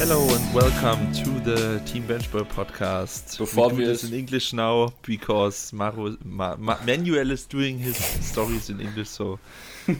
[0.00, 3.36] Hello and welcome to the Team Benchball podcast.
[3.36, 7.46] Bevor we wir do this es- in English now because Maru, Ma, Ma, Manuel is
[7.46, 9.38] doing his stories in English, so.
[9.88, 9.98] okay,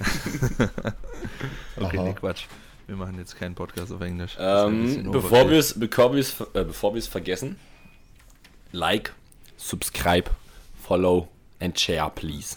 [1.98, 2.02] Aha.
[2.02, 2.46] nee, Quatsch.
[2.86, 4.36] Wir machen jetzt keinen Podcast auf Englisch.
[4.38, 7.58] Ähm, bevor wir es bevor wir es äh, bevor wir es vergessen,
[8.72, 9.12] like,
[9.58, 10.30] subscribe,
[10.82, 11.28] follow
[11.60, 12.56] and share, please.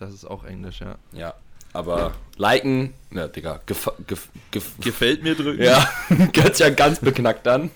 [0.00, 0.96] Das ist auch Englisch, ja.
[1.12, 1.34] Ja,
[1.72, 5.62] aber liken, na Digga, gef, gef, gef, Gefällt mir drücken.
[5.62, 7.70] ja, hört sich ja ganz beknackt an.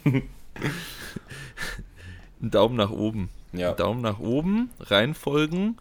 [2.41, 3.29] Einen Daumen nach oben.
[3.53, 3.73] Ja.
[3.73, 5.79] Daumen nach oben, reinfolgen,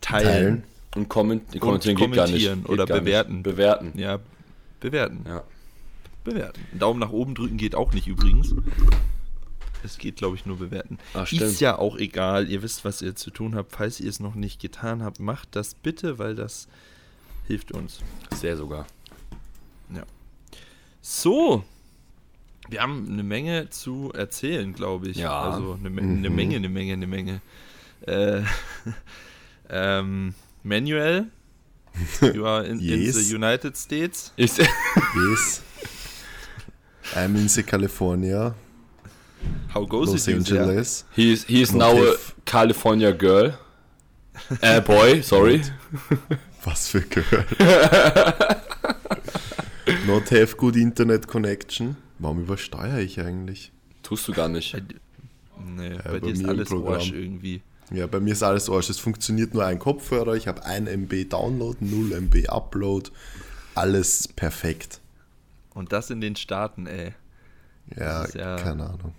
[0.00, 0.24] teilen.
[0.26, 0.62] Teilen.
[0.96, 2.32] Und comment, kommentieren geht gar nicht.
[2.46, 3.04] kommentieren Geht oder gar nicht.
[3.04, 3.42] bewerten.
[3.42, 3.98] Bewerten.
[3.98, 4.20] Ja,
[4.80, 5.24] bewerten.
[5.26, 5.42] Ja.
[6.22, 6.60] Bewerten.
[6.70, 8.54] Einen Daumen nach oben drücken geht auch nicht übrigens.
[9.82, 10.98] Es geht, glaube ich, nur bewerten.
[11.12, 12.48] Ah, ist ja auch egal.
[12.48, 13.72] Ihr wisst, was ihr zu tun habt.
[13.72, 16.68] Falls ihr es noch nicht getan habt, macht das bitte, weil das
[17.46, 18.00] hilft uns.
[18.34, 18.86] Sehr sogar.
[21.06, 21.64] So.
[22.70, 25.18] Wir haben eine Menge zu erzählen, glaube ich.
[25.18, 25.38] Ja.
[25.50, 26.34] Also eine, eine Mhm.
[26.36, 27.40] Menge, eine Menge, eine Menge.
[28.06, 28.40] Äh,
[29.68, 31.26] ähm, Manuel,
[32.22, 33.16] you are in, in Yes.
[33.16, 34.32] the United States.
[34.36, 35.62] Ist, Yes.
[37.14, 38.54] I'm in the California,
[39.74, 40.62] How goes Los it there?
[40.62, 41.04] Angeles.
[41.14, 43.58] he is, he is Not now a if- California girl.
[44.62, 45.60] Äh, boy, sorry.
[46.64, 47.44] Was für Girl.
[50.06, 51.96] Not have good internet connection.
[52.18, 53.70] Warum übersteuere ich eigentlich?
[54.02, 54.74] Tust du gar nicht.
[55.76, 56.72] Nee, bei bei dir ist alles.
[56.72, 57.62] Arsch irgendwie.
[57.90, 58.88] Ja, bei mir ist alles Arsch.
[58.90, 60.34] Es funktioniert nur ein Kopfhörer.
[60.34, 63.10] Ich habe 1 MB Download, 0 MB Upload.
[63.74, 65.00] Alles perfekt.
[65.74, 67.12] Und das in den Staaten, ey.
[67.96, 69.12] Ja, ja- keine Ahnung.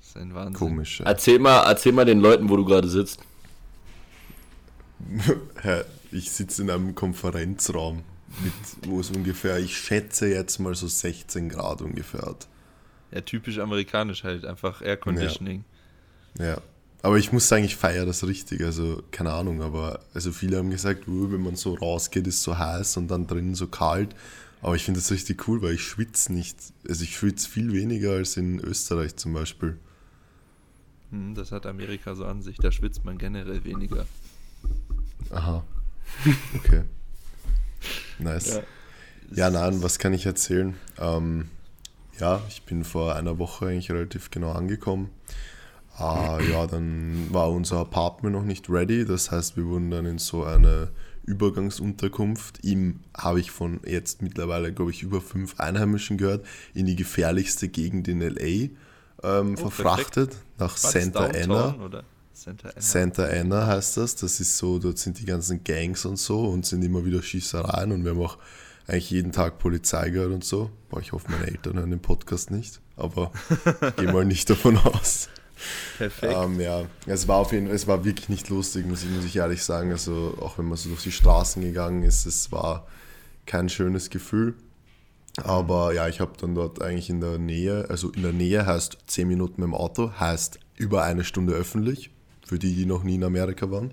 [0.00, 0.54] Das ist ein Wahnsinn.
[0.54, 1.00] Komisch.
[1.00, 1.06] Ja.
[1.06, 3.20] Erzähl mal, erzähl mal den Leuten, wo du gerade sitzt.
[6.10, 8.02] Ich sitze in einem Konferenzraum,
[8.86, 12.46] wo es ungefähr, ich schätze jetzt mal so 16 Grad ungefähr hat.
[13.10, 14.44] Ja, typisch amerikanisch halt.
[14.44, 15.64] Einfach Air Conditioning.
[16.38, 16.58] Ja.
[17.00, 18.62] Aber ich muss sagen, ich feiere das richtig.
[18.64, 22.58] Also, keine Ahnung, aber also viele haben gesagt, "Uh, wenn man so rausgeht, ist so
[22.58, 24.14] heiß und dann drinnen so kalt.
[24.60, 26.56] Aber ich finde das richtig cool, weil ich schwitze nicht.
[26.88, 29.78] Also ich schwitze viel weniger als in Österreich zum Beispiel.
[31.10, 32.56] Hm, das hat Amerika so an sich.
[32.56, 34.06] Da schwitzt man generell weniger.
[35.30, 35.64] Aha.
[36.56, 36.82] Okay.
[38.18, 38.60] Nice.
[39.30, 40.74] Ja, nein, was kann ich erzählen?
[40.98, 41.48] Ähm,
[42.18, 45.10] ja, ich bin vor einer Woche eigentlich relativ genau angekommen.
[45.96, 49.04] Ah, ja, dann war unser Apartment noch nicht ready.
[49.04, 50.88] Das heißt, wir wurden dann in so eine
[51.26, 52.64] Übergangsunterkunft.
[52.64, 57.68] Ihm habe ich von jetzt mittlerweile, glaube ich, über fünf Einheimischen gehört, in die gefährlichste
[57.68, 58.70] Gegend in LA
[59.22, 61.84] ähm, Oh, verfrachtet, nach War Santa Downtown Ana.
[61.84, 62.04] Oder
[62.38, 62.80] Santa Ana.
[62.80, 64.14] Santa Ana heißt das.
[64.14, 67.90] Das ist so, dort sind die ganzen Gangs und so und sind immer wieder Schießereien
[67.90, 68.38] und wir haben auch
[68.86, 70.70] eigentlich jeden Tag Polizei gehört und so.
[70.88, 73.32] Boah, ich hoffe, meine Eltern hören den Podcast nicht, aber
[73.88, 75.28] ich gehe mal nicht davon aus.
[75.98, 76.32] Perfekt.
[76.36, 79.24] Ähm, ja, es war auf jeden Fall, es war wirklich nicht lustig, muss ich, muss
[79.24, 79.90] ich ehrlich sagen.
[79.90, 82.86] Also auch wenn man so durch die Straßen gegangen ist, es war
[83.46, 84.54] kein schönes Gefühl.
[85.42, 88.98] Aber ja, ich habe dann dort eigentlich in der Nähe, also in der Nähe heißt
[89.08, 92.12] 10 Minuten mit dem Auto, heißt über eine Stunde öffentlich,
[92.48, 93.92] für die, die noch nie in Amerika waren.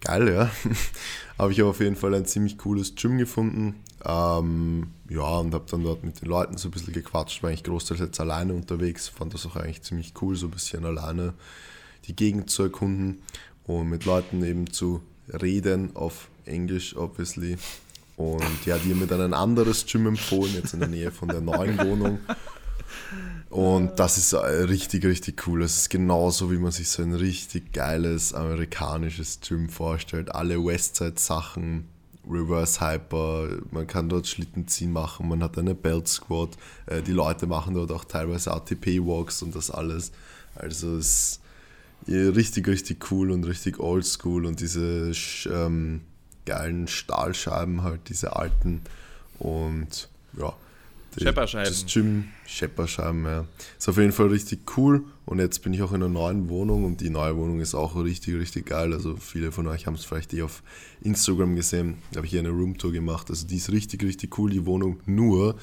[0.00, 0.50] Geil, ja.
[1.38, 3.76] habe ich auf jeden Fall ein ziemlich cooles Gym gefunden.
[4.04, 7.64] Ähm, ja, und habe dann dort mit den Leuten so ein bisschen gequatscht, war eigentlich
[7.64, 11.34] großteils jetzt alleine unterwegs, fand das auch eigentlich ziemlich cool, so ein bisschen alleine
[12.06, 13.22] die Gegend zu erkunden
[13.64, 17.56] und mit Leuten eben zu reden auf Englisch, obviously.
[18.16, 21.28] Und ja, die haben mir dann ein anderes Gym empfohlen, jetzt in der Nähe von
[21.28, 22.18] der neuen Wohnung.
[23.50, 25.62] Und das ist äh, richtig, richtig cool.
[25.62, 30.34] Es ist genauso, wie man sich so ein richtig geiles amerikanisches Gym vorstellt.
[30.34, 31.86] Alle Westside-Sachen,
[32.28, 36.56] Reverse Hyper, man kann dort Schlittenziehen machen, man hat eine Belt Squad.
[36.86, 40.12] Äh, Die Leute machen dort auch teilweise ATP-Walks und das alles.
[40.54, 41.40] Also es
[42.06, 45.12] ist äh, richtig, richtig cool und richtig oldschool und diese
[45.50, 46.02] ähm,
[46.46, 48.82] geilen Stahlscheiben halt, diese alten.
[49.38, 50.08] Und
[50.38, 50.54] ja.
[51.16, 51.68] Die- Schepperscheiben.
[51.72, 53.44] Das Gym, Schepperscheiben, ja.
[53.78, 55.04] Ist auf jeden Fall richtig cool.
[55.24, 57.96] Und jetzt bin ich auch in einer neuen Wohnung und die neue Wohnung ist auch
[57.96, 58.92] richtig, richtig geil.
[58.92, 60.62] Also viele von euch haben es vielleicht eh auf
[61.02, 61.98] Instagram gesehen.
[62.10, 63.30] Da habe ich hier eine Roomtour gemacht.
[63.30, 65.00] Also die ist richtig, richtig cool, die Wohnung.
[65.06, 65.56] Nur,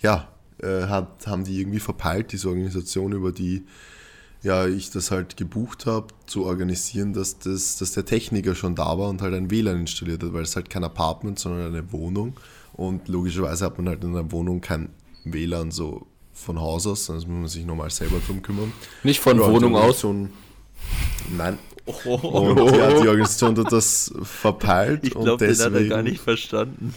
[0.00, 0.28] ja,
[0.62, 3.64] äh, hat, haben die irgendwie verpeilt, diese Organisation, über die
[4.44, 8.98] ja, ich das halt gebucht habe, zu organisieren, dass, das, dass der Techniker schon da
[8.98, 12.34] war und halt ein WLAN installiert hat, weil es halt kein Apartment, sondern eine Wohnung.
[12.74, 14.88] Und logischerweise hat man halt in einer Wohnung kein
[15.24, 18.72] WLAN so von Haus aus, sondern das muss man sich nochmal selber drum kümmern.
[19.02, 20.04] Nicht von Ja, Wohnung aus.
[21.36, 21.58] Nein.
[21.84, 26.02] Oh, Und ja, die Organisation hat das verpeilt ich und glaube, den hat er gar
[26.02, 26.94] nicht verstanden.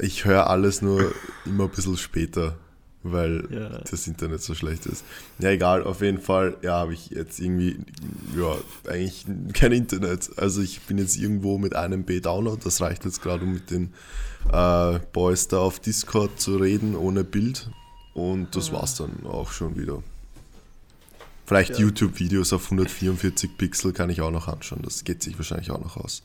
[0.00, 1.12] ich höre alles nur
[1.46, 2.56] immer ein bisschen später.
[3.02, 3.78] weil Ja.
[3.90, 5.04] das Internet so schlecht ist.
[5.38, 7.78] Ja, egal, auf jeden Fall, ja, habe ich jetzt irgendwie,
[8.36, 8.56] ja,
[8.90, 9.24] eigentlich
[9.54, 10.30] kein Internet.
[10.36, 13.94] Also ich bin jetzt irgendwo mit einem B-Download, das reicht jetzt gerade, um mit den
[14.52, 17.70] äh, Boys da auf Discord zu reden, ohne Bild.
[18.14, 20.02] Und das war's dann auch schon wieder.
[21.46, 21.80] Vielleicht Ja.
[21.80, 24.82] YouTube-Videos auf 144 Pixel kann ich auch noch anschauen.
[24.82, 26.22] Das geht sich wahrscheinlich auch noch aus.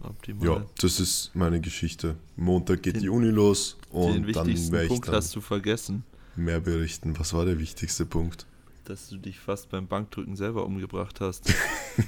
[0.00, 0.46] Optimal.
[0.46, 2.16] Ja, das ist meine Geschichte.
[2.36, 6.04] Montag geht die Uni los Den und dann werde ich Punkt dann hast du vergessen,
[6.36, 7.18] mehr berichten.
[7.18, 8.46] Was war der wichtigste Punkt?
[8.84, 11.52] dass du dich fast beim Bankdrücken selber umgebracht hast.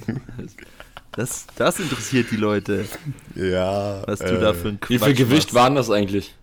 [1.13, 2.85] Das, das interessiert die Leute,
[3.35, 4.01] Ja.
[4.07, 6.35] was du äh, da für ein Wie viel Gewicht waren das eigentlich?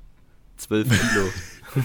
[0.58, 1.84] 12 Kilo.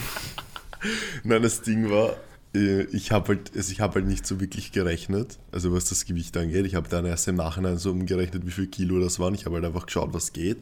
[1.24, 2.16] Nein, das Ding war,
[2.54, 6.04] äh, ich habe halt, also ich hab halt nicht so wirklich gerechnet, also was das
[6.04, 6.66] Gewicht angeht.
[6.66, 9.34] Ich habe dann erst im Nachhinein so umgerechnet, wie viel Kilo das waren.
[9.34, 10.58] Ich habe halt einfach geschaut, was geht.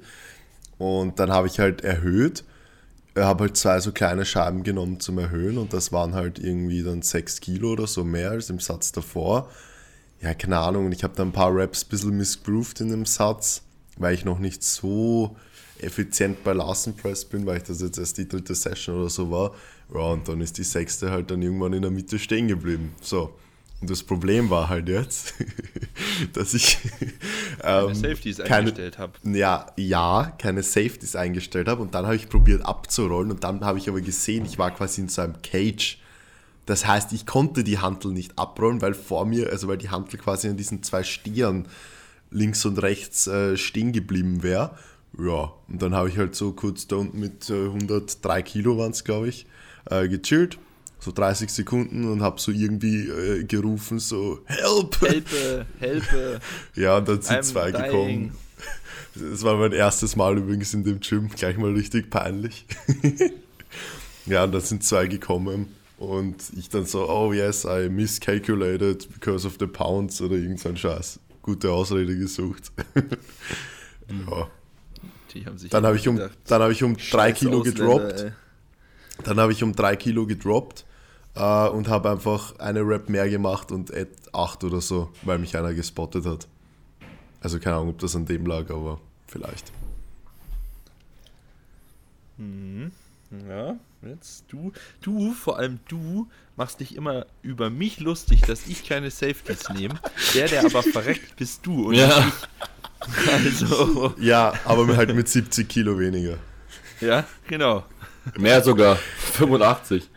[0.79, 2.45] Und dann habe ich halt erhöht.
[3.15, 6.83] Ich habe halt zwei so kleine Scheiben genommen zum Erhöhen und das waren halt irgendwie
[6.83, 9.51] dann 6 Kilo oder so mehr als im Satz davor.
[10.23, 10.87] Ja, keine Ahnung.
[10.87, 13.63] Und ich habe dann ein paar Raps ein bisschen missgrooved in dem Satz,
[13.97, 15.37] weil ich noch nicht so
[15.81, 19.31] effizient bei Larsen Press bin, weil ich das jetzt erst die dritte Session oder so
[19.31, 19.53] war.
[19.93, 22.95] Ja, und dann ist die sechste halt dann irgendwann in der Mitte stehen geblieben.
[23.03, 23.35] So.
[23.81, 25.35] Und das Problem war halt jetzt,
[26.35, 26.79] dass ich
[27.59, 29.13] Keine ähm, Safeties keine- eingestellt habe.
[29.25, 33.79] ja, ja, keine Safeties eingestellt habe und dann habe ich probiert abzurollen und dann habe
[33.79, 35.99] ich aber gesehen, ich war quasi in so einem Cage.
[36.67, 40.19] Das heißt, ich konnte die Hantel nicht abrollen, weil vor mir, also weil die Hantel
[40.19, 41.67] quasi an diesen zwei Stieren
[42.31, 44.77] links und rechts äh, stehen geblieben wäre.
[45.19, 48.93] Ja, und dann habe ich halt so kurz da unten mit äh, 103 Kilo waren
[48.93, 49.47] es, glaube ich,
[49.91, 50.59] äh, gechillt.
[51.01, 55.01] So 30 Sekunden und habe so irgendwie äh, gerufen, so Help!
[55.01, 56.41] Helpe, helpe.
[56.77, 57.83] Ja, und dann sind I'm zwei dying.
[57.83, 58.37] gekommen.
[59.17, 62.65] Das war mein erstes Mal übrigens in dem Gym, gleich mal richtig peinlich.
[64.27, 65.67] ja, und dann sind zwei gekommen
[66.03, 70.69] und ich dann so, oh yes, I miscalculated because of the pounds oder irgend so
[70.69, 71.21] ein Scheiß.
[71.43, 72.73] Gute Ausrede gesucht.
[74.09, 74.49] ja.
[75.71, 78.21] Dann habe ich um, dann habe ich um drei Kilo Ausländer, gedroppt.
[78.21, 78.33] ey.
[79.25, 80.85] Dann habe ich um drei Kilo gedroppt
[81.35, 85.57] äh, und habe einfach eine Rap mehr gemacht und at 8 oder so, weil mich
[85.57, 86.49] einer gespottet hat.
[87.41, 89.73] Also keine Ahnung, ob das an dem lag, aber vielleicht.
[93.49, 98.87] Ja, jetzt du, du, vor allem du, machst dich immer über mich lustig, dass ich
[98.87, 99.95] keine Safeties nehme.
[100.35, 101.89] Der, der aber verreckt, bist du.
[101.89, 102.31] Und Ja.
[103.07, 103.33] ich.
[103.33, 106.37] Also, Ja, aber halt mit 70 Kilo weniger.
[107.01, 107.85] ja, genau.
[108.39, 108.97] Mehr sogar.
[108.97, 110.09] 85.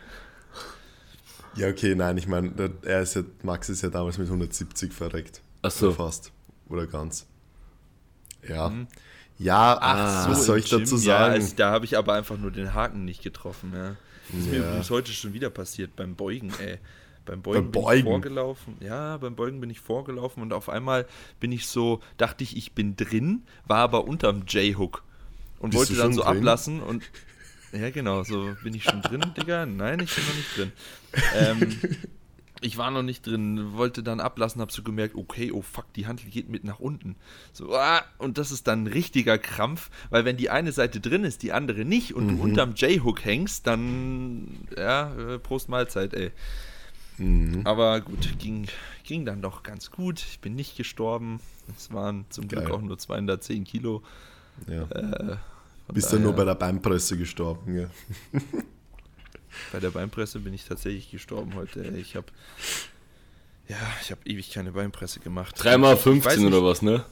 [1.56, 2.52] Ja, okay, nein, ich meine,
[2.82, 5.40] er ist ja, Max ist ja damals mit 170 verreckt.
[5.62, 5.90] Ach so.
[5.90, 6.30] Fast.
[6.68, 7.26] Oder ganz.
[8.46, 8.70] Ja.
[9.38, 11.34] Ja, ach, was so, soll im ich dazu Gym, Ja, sagen?
[11.40, 13.72] es, da habe ich aber einfach nur den Haken nicht getroffen.
[13.74, 13.96] Ja.
[14.30, 14.66] Das ist mir Ja.
[14.68, 16.78] übrigens heute schon wieder passiert beim Beugen, ey.
[17.26, 18.76] Beim Beugen, Beim bin ich vorgelaufen.
[18.80, 21.06] Ja, beim Beugen bin ich vorgelaufen und auf einmal
[21.40, 25.02] bin ich so, dachte ich, ich bin drin, war aber unterm J-Hook
[25.58, 26.38] und Bist wollte dann so drin?
[26.38, 27.02] ablassen und
[27.72, 29.66] ja, genau, so bin ich schon drin, Digga.
[29.66, 30.72] Nein, ich bin noch nicht drin.
[31.34, 31.80] Ähm,
[32.62, 36.06] ich war noch nicht drin, wollte dann ablassen, hab so gemerkt, okay, oh fuck, die
[36.06, 37.16] Handel geht mit nach unten.
[37.52, 41.24] So, ah, und das ist dann ein richtiger Krampf, weil wenn die eine Seite drin
[41.24, 42.36] ist, die andere nicht und Mhm.
[42.38, 46.30] du unterm J-Hook hängst, dann, ja, äh, Prost Mahlzeit, ey.
[47.18, 47.62] Mhm.
[47.64, 48.66] Aber gut, ging,
[49.04, 50.20] ging dann doch ganz gut.
[50.20, 51.40] Ich bin nicht gestorben.
[51.76, 52.72] Es waren zum Glück Geil.
[52.72, 54.02] auch nur 210 Kilo.
[54.66, 54.82] Ja.
[54.90, 55.36] Äh,
[55.92, 57.86] Bist du nur bei daher- der Beinpresse gestorben, ja.
[59.72, 61.82] Bei der Beinpresse bin ich tatsächlich gestorben heute.
[61.98, 62.26] Ich habe
[63.68, 65.54] ja, ich habe ewig keine Beinpresse gemacht.
[65.58, 67.04] 3 x Ich weiß 15 nicht- oder was, ne?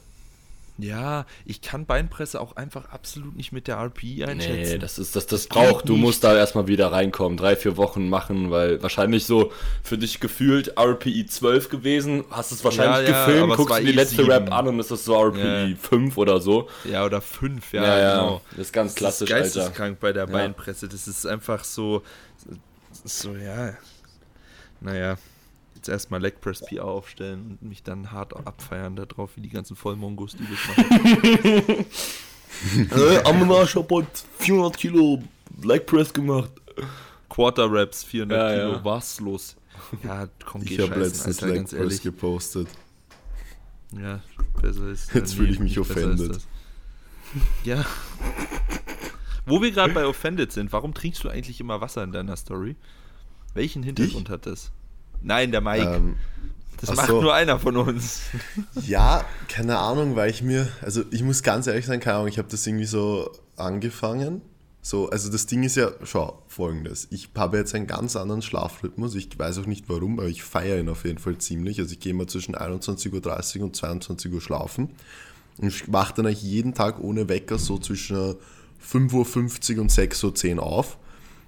[0.77, 4.73] Ja, ich kann Beinpresse auch einfach absolut nicht mit der RPI einschätzen.
[4.73, 5.87] Nee, das ist das, das braucht.
[5.87, 6.01] Du nicht.
[6.01, 9.53] musst da erstmal wieder reinkommen, drei, vier Wochen machen, weil wahrscheinlich so
[9.83, 13.89] für dich gefühlt RPI 12 gewesen, hast es wahrscheinlich Ja, ja, gefilmt, guckst dir die
[13.89, 14.31] eh letzte sieben.
[14.31, 15.75] Rap an und ist so RPI Ja.
[15.77, 16.67] 5 oder so.
[16.83, 18.41] ja, oder fünf, ja, Ja, ja, genau.
[18.51, 19.59] das ist ganz klassisch, das ist Alter.
[19.61, 20.27] geisteskrank bei der.
[20.27, 20.89] Beinpresse.
[20.89, 22.03] Das ist einfach so,
[23.05, 23.75] so, ja,
[24.81, 25.15] naja,
[25.85, 29.75] jetzt erstmal Leg Press PR aufstellen und mich dann hart abfeiern darauf, wie die ganzen
[29.75, 31.85] Vollmongos, die das machen.
[32.95, 34.07] Äh, Ammarsch hab heute
[34.39, 35.21] 400 Kilo
[35.61, 36.51] Leg Press gemacht.
[37.27, 38.85] Quarter Raps, 400 Ja, Kilo, ja.
[38.85, 39.57] was los?
[40.03, 42.01] Ja, komm, geh Ich habe letztens Alter, Leg ganz Press ehrlich.
[42.01, 42.67] gepostet.
[43.99, 44.21] Ja,
[44.61, 45.13] besser ist.
[45.13, 46.29] Jetzt nee, fühle ich mich offended.
[46.29, 46.47] das.
[47.65, 47.85] Ja.
[49.45, 52.77] Wo wir gerade bei offended sind, warum trinkst du eigentlich immer Wasser in deiner Story?
[53.53, 54.71] Welchen Hintergrund hat das?
[55.21, 55.95] Nein, der Mike.
[55.95, 56.15] Ähm,
[56.77, 57.21] das ach macht so.
[57.21, 58.21] nur einer von uns.
[58.85, 62.37] Ja, keine Ahnung, weil ich mir, also ich muss ganz ehrlich sein, keine Ahnung, ich
[62.37, 64.41] habe das irgendwie so angefangen,
[64.81, 67.07] So, also das Ding ist ja, schau, folgendes.
[67.09, 69.15] Ich habe jetzt einen ganz anderen Schlafrhythmus.
[69.15, 71.79] Ich weiß auch nicht warum, aber ich feiere ihn auf jeden Fall ziemlich.
[71.79, 74.89] Also ich gehe immer zwischen 21.30 Uhr und 22 Uhr schlafen.
[75.57, 78.35] Und ich wache dann eigentlich jeden Tag ohne Wecker so zwischen
[78.85, 80.97] 5.50 Uhr und 6.10 Uhr auf.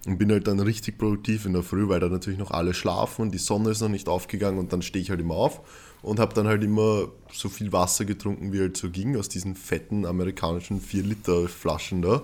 [0.05, 3.23] Und bin halt dann richtig produktiv in der Früh, weil da natürlich noch alle schlafen
[3.23, 5.61] und die Sonne ist noch nicht aufgegangen und dann stehe ich halt immer auf
[6.01, 9.55] und habe dann halt immer so viel Wasser getrunken, wie halt so ging, aus diesen
[9.55, 12.23] fetten amerikanischen 4-Liter-Flaschen da.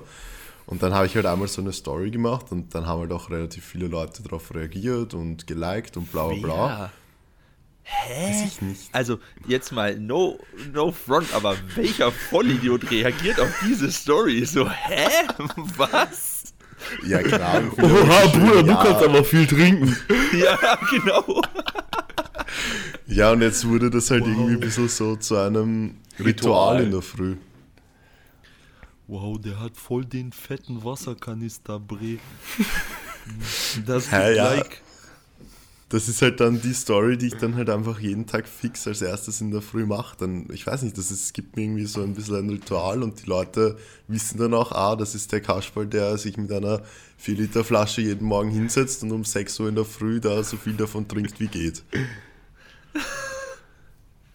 [0.66, 3.30] Und dann habe ich halt einmal so eine Story gemacht und dann haben halt auch
[3.30, 6.68] relativ viele Leute darauf reagiert und geliked und bla bla bla.
[6.68, 6.92] Ja.
[7.84, 8.30] Hä?
[8.30, 8.90] Weiß ich nicht.
[8.94, 10.40] Also, jetzt mal, no,
[10.72, 14.46] no front, aber welcher Vollidiot reagiert auf diese Story?
[14.46, 15.08] So, hä?
[15.78, 16.33] Was?
[17.06, 17.64] Ja, klar.
[17.78, 18.62] Oha, Bruder, ja.
[18.62, 19.96] du kannst aber viel trinken.
[20.34, 21.42] Ja, genau.
[23.06, 24.30] Ja, und jetzt wurde das halt wow.
[24.30, 27.36] irgendwie ein bisschen so zu einem Ritual, Ritual in der Früh.
[29.08, 32.18] Wow, der hat voll den fetten Wasserkanister, Bre.
[33.86, 34.54] Das hey, ja.
[34.54, 34.82] like.
[35.94, 39.04] Das ist halt dann die Story, die ich dann halt einfach jeden Tag fix als
[39.04, 40.18] erstes in der Früh mache.
[40.18, 43.04] Dann, ich weiß nicht, das ist, es gibt mir irgendwie so ein bisschen ein Ritual
[43.04, 46.82] und die Leute wissen dann auch, ah, das ist der Kasperl, der sich mit einer
[47.18, 50.58] 4 Liter Flasche jeden Morgen hinsetzt und um 6 Uhr in der Früh da so
[50.58, 51.84] viel davon trinkt, wie geht.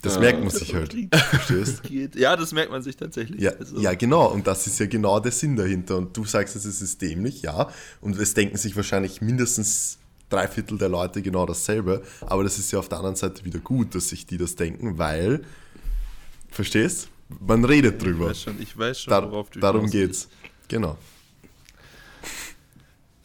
[0.03, 0.95] Das ja, merkt man sich halt.
[1.13, 1.83] Verstehst?
[2.15, 3.41] Ja, das merkt man sich tatsächlich.
[3.41, 3.81] Ja, also.
[3.81, 4.29] ja, genau.
[4.29, 5.97] Und das ist ja genau der Sinn dahinter.
[5.97, 7.69] Und du sagst, es ist dämlich, ja.
[8.01, 9.98] Und es denken sich wahrscheinlich mindestens
[10.29, 12.03] drei Viertel der Leute genau dasselbe.
[12.23, 14.99] Aber das ist ja auf der anderen Seite wieder gut, dass sich die das denken,
[14.99, 15.45] weil,
[16.51, 17.09] verstehst?
[17.41, 18.27] Man redet drüber.
[18.27, 20.29] Ich weiß schon, ich weiß schon worauf du Darum geht's.
[20.69, 20.97] Genau.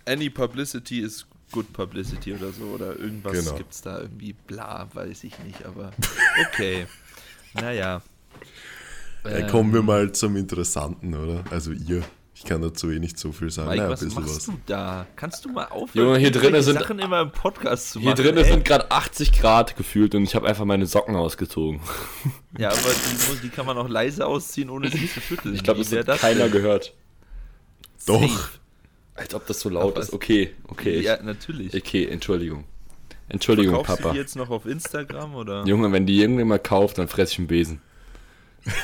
[0.06, 3.56] Any publicity is Good Publicity oder so oder irgendwas genau.
[3.56, 5.92] gibt es da irgendwie, bla, weiß ich nicht, aber
[6.48, 6.88] okay.
[7.54, 8.02] naja.
[9.24, 11.44] Ja, kommen wir ähm, mal zum Interessanten, oder?
[11.52, 12.04] Also ihr.
[12.44, 13.70] Ich kann dazu eh nicht so viel sagen.
[13.70, 14.46] Mike, naja, was machst was.
[14.48, 15.08] du da?
[15.16, 18.18] Kannst du mal aufhören, Junge, hier drin sind Sachen immer im Podcast zu machen?
[18.18, 21.80] Hier drin sind gerade 80 Grad gefühlt und ich habe einfach meine Socken ausgezogen.
[22.56, 25.56] Ja, aber die, die, kann man auch leise ausziehen, ohne sie zu schütteln.
[25.56, 26.52] Ich glaube, das hat das keiner denn?
[26.52, 26.94] gehört.
[28.06, 28.22] Doch.
[28.22, 28.50] Safe.
[29.16, 30.14] Als ob das so laut ist.
[30.14, 31.00] Okay, okay.
[31.00, 31.74] Ja, natürlich.
[31.74, 32.66] Okay, Entschuldigung.
[33.28, 34.10] Entschuldigung, Verkaufst Papa.
[34.10, 35.66] Du die jetzt noch auf Instagram oder?
[35.66, 37.82] Junge, wenn die irgendwann mal kauft, dann fress ich einen Besen.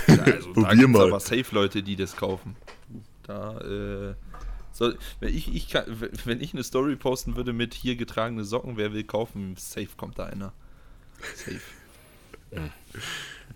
[0.07, 1.07] Ja, also Probier mal.
[1.09, 2.55] aber safe Leute, die das kaufen.
[3.29, 4.15] Da, äh,
[4.71, 5.85] soll, wenn, ich, ich kann,
[6.25, 10.17] wenn ich eine Story posten würde mit hier getragene Socken, wer will kaufen, safe kommt
[10.17, 10.51] da einer.
[11.35, 11.61] Safe.
[12.51, 12.69] Ja.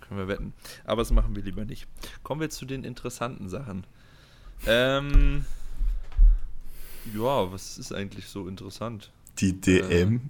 [0.01, 0.53] können wir wetten.
[0.85, 1.87] Aber das machen wir lieber nicht.
[2.21, 3.87] Kommen wir zu den interessanten Sachen.
[4.67, 5.45] Ähm,
[7.11, 9.11] ja, was ist eigentlich so interessant?
[9.39, 10.29] Die DM.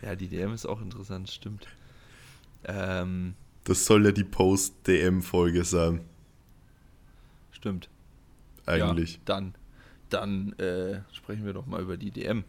[0.00, 1.66] Äh, ja, die DM ist auch interessant, stimmt.
[2.64, 3.34] Ähm,
[3.64, 6.00] das soll ja die Post-DM-Folge sein.
[7.64, 7.88] Stimmt.
[8.66, 9.14] Eigentlich.
[9.14, 9.54] Ja, dann
[10.10, 12.44] dann äh, sprechen wir doch mal über die DM.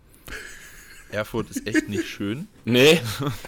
[1.09, 2.49] Erfurt ist echt nicht schön.
[2.65, 2.99] Nee,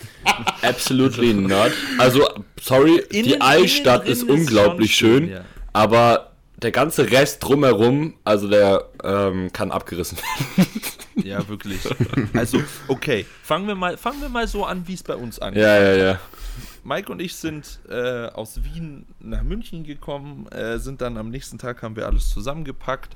[0.61, 1.73] absolutely not.
[1.97, 2.25] Also,
[2.61, 5.45] sorry, innen, die Altstadt ist unglaublich ist schön, schön ja.
[5.73, 10.71] aber der ganze Rest drumherum, also der ähm, kann abgerissen werden.
[11.23, 11.81] Ja, wirklich.
[12.33, 15.63] Also, okay, fangen wir mal, fangen wir mal so an, wie es bei uns angeht.
[15.63, 16.19] Ja, ja, ja.
[16.83, 21.57] Mike und ich sind äh, aus Wien nach München gekommen, äh, sind dann am nächsten
[21.57, 23.15] Tag, haben wir alles zusammengepackt.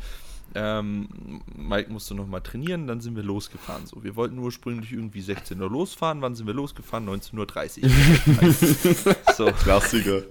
[0.54, 3.86] Ähm, Mike musste noch mal trainieren, dann sind wir losgefahren.
[3.86, 6.22] So, wir wollten ursprünglich irgendwie 16 Uhr losfahren.
[6.22, 7.08] Wann sind wir losgefahren?
[7.08, 9.16] 19.30 Uhr.
[9.38, 9.46] so.
[9.46, 10.24] Klassiker.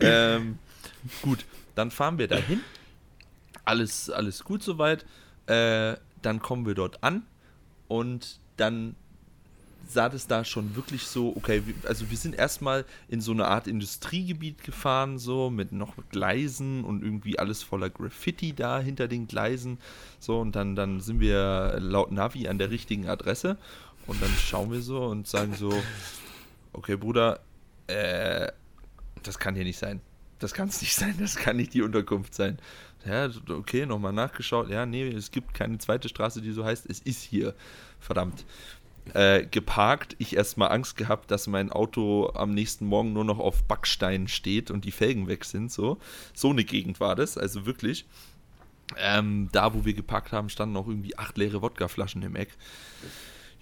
[0.00, 0.58] Ähm,
[1.22, 2.60] gut, dann fahren wir dahin.
[3.64, 5.04] Alles, alles gut soweit.
[5.46, 7.22] Äh, dann kommen wir dort an
[7.88, 8.96] und dann
[9.86, 13.66] sah das da schon wirklich so, okay, also wir sind erstmal in so eine Art
[13.66, 19.78] Industriegebiet gefahren, so mit noch Gleisen und irgendwie alles voller Graffiti da hinter den Gleisen.
[20.18, 23.58] So, und dann, dann sind wir laut Navi an der richtigen Adresse
[24.06, 25.72] und dann schauen wir so und sagen so,
[26.72, 27.40] okay, Bruder,
[27.86, 28.50] äh,
[29.22, 30.00] das kann hier nicht sein
[30.44, 32.58] das kann es nicht sein, das kann nicht die Unterkunft sein.
[33.06, 34.68] Ja, okay, nochmal nachgeschaut.
[34.68, 36.84] Ja, nee, es gibt keine zweite Straße, die so heißt.
[36.88, 37.54] Es ist hier.
[37.98, 38.44] Verdammt.
[39.14, 40.16] Äh, geparkt.
[40.18, 44.70] Ich erstmal Angst gehabt, dass mein Auto am nächsten Morgen nur noch auf Backsteinen steht
[44.70, 45.72] und die Felgen weg sind.
[45.72, 45.98] So,
[46.34, 48.06] so eine Gegend war das, also wirklich.
[48.98, 52.50] Ähm, da, wo wir geparkt haben, standen auch irgendwie acht leere Wodkaflaschen im Eck.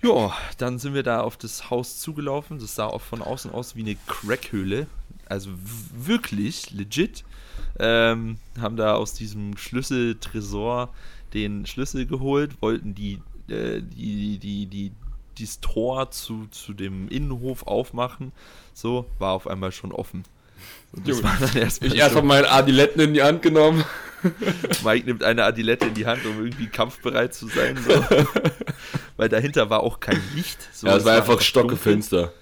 [0.03, 2.59] Ja, dann sind wir da auf das Haus zugelaufen.
[2.59, 4.89] Das sah auch von außen aus wie eine Crackhöhle
[5.33, 5.51] also
[5.97, 7.25] wirklich legit,
[7.79, 10.91] ähm, haben da aus diesem Schlüsseltresor
[11.33, 13.15] den Schlüssel geholt, wollten die,
[13.49, 14.93] äh, die, die, die,
[15.39, 18.33] dieses Tor zu, zu dem Innenhof aufmachen.
[18.75, 20.25] So, war auf einmal schon offen.
[20.93, 23.85] Und das war dann erst ich erst mal meinen Adiletten in die Hand genommen.
[24.85, 27.79] Mike nimmt eine Adilette in die Hand, um irgendwie kampfbereit zu sein.
[27.79, 28.05] So.
[29.17, 30.59] Weil dahinter war auch kein Licht.
[30.73, 32.33] So, ja, es war einfach stockefinster.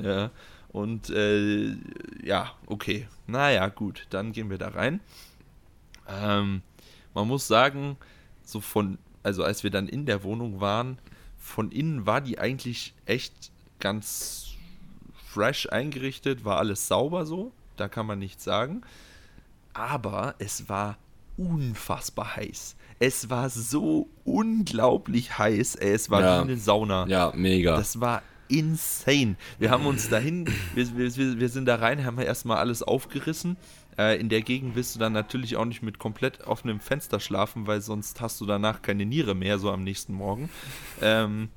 [0.00, 0.30] Ja.
[0.74, 1.76] Und äh,
[2.24, 3.06] ja, okay.
[3.28, 4.98] Naja, gut, dann gehen wir da rein.
[6.08, 6.62] Ähm,
[7.14, 7.96] man muss sagen,
[8.42, 10.98] so von, also als wir dann in der Wohnung waren,
[11.38, 14.56] von innen war die eigentlich echt ganz
[15.14, 18.82] fresh eingerichtet, war alles sauber so, da kann man nichts sagen.
[19.74, 20.98] Aber es war
[21.36, 22.74] unfassbar heiß.
[22.98, 25.92] Es war so unglaublich heiß, ey.
[25.92, 26.38] es war ja.
[26.38, 27.06] wie eine Sauna.
[27.06, 27.76] Ja, mega.
[27.76, 28.22] Das war
[28.54, 29.36] insane.
[29.58, 33.56] Wir haben uns dahin, wir, wir, wir sind da rein, haben erstmal alles aufgerissen.
[33.98, 37.66] Äh, in der Gegend willst du dann natürlich auch nicht mit komplett offenem Fenster schlafen,
[37.66, 40.48] weil sonst hast du danach keine Niere mehr, so am nächsten Morgen.
[41.02, 41.48] Ähm,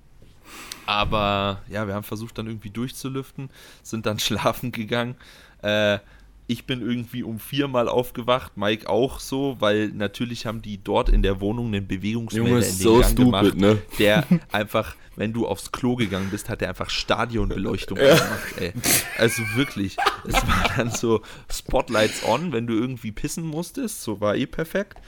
[0.86, 3.50] aber ja, wir haben versucht dann irgendwie durchzulüften,
[3.84, 5.16] sind dann schlafen gegangen.
[5.62, 6.00] Äh,
[6.48, 11.22] ich bin irgendwie um viermal aufgewacht, Mike auch so, weil natürlich haben die dort in
[11.22, 13.78] der Wohnung einen Bewegungsmelder Junge, in den so Gang stupid, gemacht, ne?
[14.00, 18.16] der einfach, wenn du aufs Klo gegangen bist, hat er einfach Stadionbeleuchtung ja.
[18.16, 18.72] gemacht, ey.
[19.18, 24.36] Also wirklich, es war dann so Spotlights on, wenn du irgendwie pissen musstest, so war
[24.38, 25.00] eh perfekt.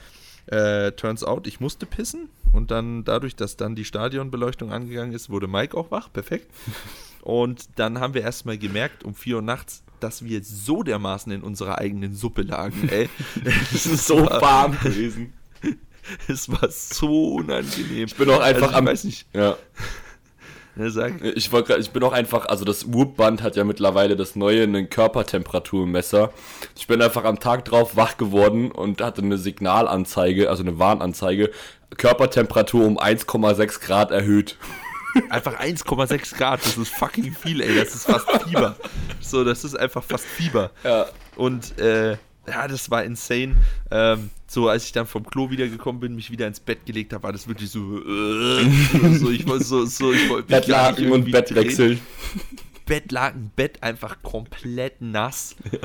[0.46, 5.30] Äh, turns out, ich musste pissen und dann dadurch, dass dann die Stadionbeleuchtung angegangen ist,
[5.30, 6.50] wurde Mike auch wach, perfekt.
[7.22, 11.42] Und dann haben wir erstmal gemerkt, um 4 Uhr nachts, dass wir so dermaßen in
[11.42, 13.08] unserer eigenen Suppe lagen, ey.
[13.72, 15.32] Es ist so warm gewesen.
[16.28, 18.06] Es war so unangenehm.
[18.06, 18.86] Ich bin auch einfach also, am.
[18.86, 19.26] Weiß nicht.
[19.32, 19.56] Ja.
[20.76, 21.20] Ne, sag.
[21.22, 24.88] Ich, wollt, ich bin auch einfach, also das Whoop-Band hat ja mittlerweile das neue, einen
[24.88, 26.32] Körpertemperaturmesser.
[26.76, 31.50] Ich bin einfach am Tag drauf wach geworden und hatte eine Signalanzeige, also eine Warnanzeige,
[31.96, 34.56] Körpertemperatur um 1,6 Grad erhöht.
[35.28, 37.76] Einfach 1,6 Grad, das ist fucking viel, ey.
[37.76, 38.76] Das ist fast Fieber.
[39.20, 40.70] So, das ist einfach fast Fieber.
[40.84, 41.06] Ja.
[41.36, 43.56] Und äh, ja, das war insane.
[43.90, 47.22] Ähm, so, als ich dann vom Klo wiedergekommen bin, mich wieder ins Bett gelegt habe,
[47.22, 47.98] war das wirklich so.
[47.98, 52.00] Äh, so ich wollte so, so, ich wollte Bettlaken und Bett wechseln.
[52.86, 55.54] Bettlaken, Bett einfach komplett nass.
[55.70, 55.78] Ja.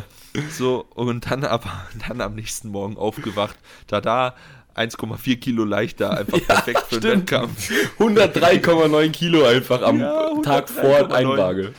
[0.49, 3.55] So, und dann aber dann am nächsten Morgen aufgewacht.
[3.87, 4.35] Tada,
[4.75, 7.69] 1,4 Kilo leichter, einfach ja, perfekt für den Wettkampf.
[7.99, 11.73] 103,9 Kilo einfach am ja, Tag vor Einwaage.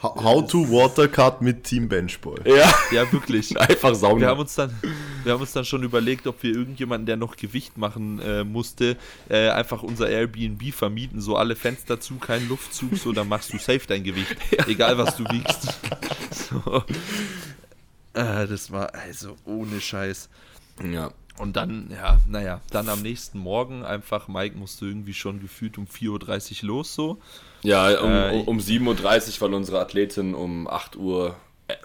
[0.00, 2.38] How to Watercut mit Team Benchboy.
[2.44, 3.58] Ja, ja wirklich.
[3.60, 4.20] Einfach saugen.
[4.20, 4.72] Wir haben uns dann,
[5.24, 8.96] wir haben uns dann schon überlegt, ob wir irgendjemanden, der noch Gewicht machen äh, musste,
[9.28, 13.58] äh, einfach unser Airbnb vermieten, so alle Fenster zu, kein Luftzug, so dann machst du
[13.58, 14.68] safe dein Gewicht, ja.
[14.68, 15.80] egal was du wiegst.
[16.30, 16.84] So.
[18.14, 20.28] Äh, das war also ohne Scheiß.
[20.88, 21.10] Ja.
[21.38, 25.86] Und dann, ja, naja, dann am nächsten Morgen einfach, Mike musste irgendwie schon gefühlt um
[25.86, 27.18] 4.30 Uhr los so.
[27.62, 31.36] Ja, um, äh, um 7.30 Uhr, weil unsere Athletin um 8 Uhr
[31.68, 31.76] äh,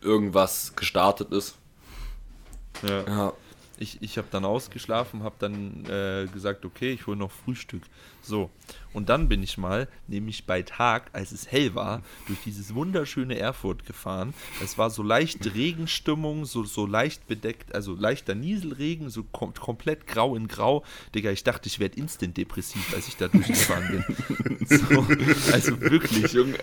[0.00, 1.56] irgendwas gestartet ist.
[2.82, 3.02] Ja.
[3.06, 3.32] ja.
[3.78, 7.82] Ich, ich habe dann ausgeschlafen, habe dann äh, gesagt, okay, ich hole noch Frühstück.
[8.30, 8.48] So,
[8.92, 13.36] und dann bin ich mal, nämlich bei Tag, als es hell war, durch dieses wunderschöne
[13.38, 14.34] Erfurt gefahren.
[14.62, 20.06] Es war so leicht Regenstimmung, so, so leicht bedeckt, also leichter Nieselregen, so kom komplett
[20.06, 20.84] grau in grau.
[21.14, 24.56] Digga, ich dachte, ich werde instant depressiv, als ich da durchgefahren bin.
[24.66, 25.06] so,
[25.52, 26.58] also wirklich, Junge.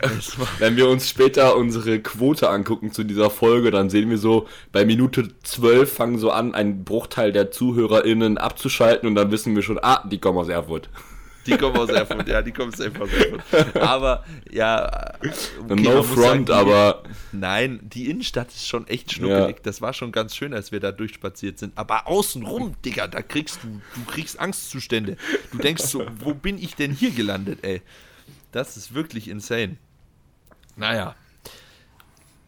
[0.59, 4.85] Wenn wir uns später unsere Quote angucken zu dieser Folge, dann sehen wir so, bei
[4.85, 9.79] Minute 12 fangen so an, ein Bruchteil der ZuhörerInnen abzuschalten und dann wissen wir schon,
[9.81, 10.89] ah, die kommen aus Erfurt.
[11.47, 13.75] Die kommen aus Erfurt, ja, die kommen safe aus Erfurt.
[13.77, 15.13] Aber, ja.
[15.63, 17.03] Okay, no front, sagen, aber.
[17.31, 19.55] Nein, die Innenstadt ist schon echt schnuckelig.
[19.57, 19.61] Ja.
[19.63, 21.77] Das war schon ganz schön, als wir da durchspaziert sind.
[21.77, 25.17] Aber außenrum, Digga, da kriegst du, du kriegst Angstzustände.
[25.51, 27.81] Du denkst so, wo bin ich denn hier gelandet, ey?
[28.51, 29.77] Das ist wirklich insane.
[30.75, 31.15] Naja.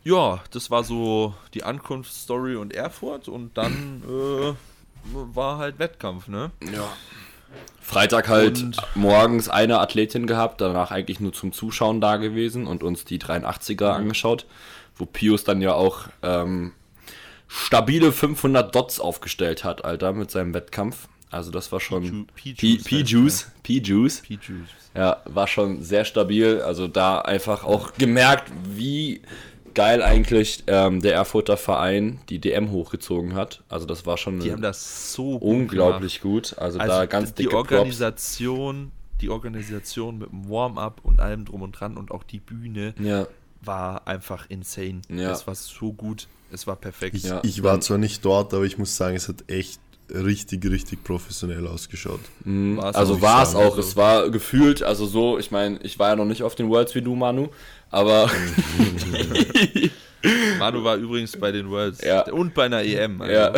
[0.03, 4.53] Ja, das war so die Ankunftsstory und Erfurt und dann äh,
[5.13, 6.51] war halt Wettkampf, ne?
[6.73, 6.91] Ja.
[7.81, 12.83] Freitag halt und morgens eine Athletin gehabt, danach eigentlich nur zum Zuschauen da gewesen und
[12.83, 13.95] uns die 83er mhm.
[13.95, 14.45] angeschaut,
[14.95, 16.73] wo Pius dann ja auch ähm,
[17.47, 21.07] stabile 500 Dots aufgestellt hat, Alter, mit seinem Wettkampf.
[21.31, 24.21] Also das war schon P-Juice, P-Juice.
[24.95, 26.61] Ja, war schon sehr stabil.
[26.61, 29.21] Also da einfach auch gemerkt, wie
[29.73, 33.63] geil eigentlich ähm, der Erfurter Verein die DM hochgezogen hat.
[33.69, 36.57] Also das war schon die haben das so unglaublich gut.
[36.57, 39.19] Also, also da ganz die Organisation, Props.
[39.21, 43.27] die Organisation mit dem Warm-up und allem drum und dran und auch die Bühne ja.
[43.61, 45.01] war einfach insane.
[45.09, 45.29] Ja.
[45.29, 46.27] Das war so gut.
[46.51, 47.15] Es war perfekt.
[47.15, 47.41] Ich, ja.
[47.43, 49.79] ich war zwar nicht dort, aber ich muss sagen, es hat echt
[50.13, 52.19] richtig, richtig professionell ausgeschaut.
[52.43, 52.79] Mhm.
[52.79, 53.75] Also war es auch.
[53.75, 53.79] Also.
[53.79, 56.95] Es war gefühlt, also so, ich meine, ich war ja noch nicht auf den Worlds
[56.95, 57.49] wie du, Manu,
[57.91, 58.29] aber
[60.59, 62.29] Manu war übrigens bei den Worlds ja.
[62.31, 63.21] und bei einer EM.
[63.21, 63.33] Also.
[63.33, 63.53] Ja.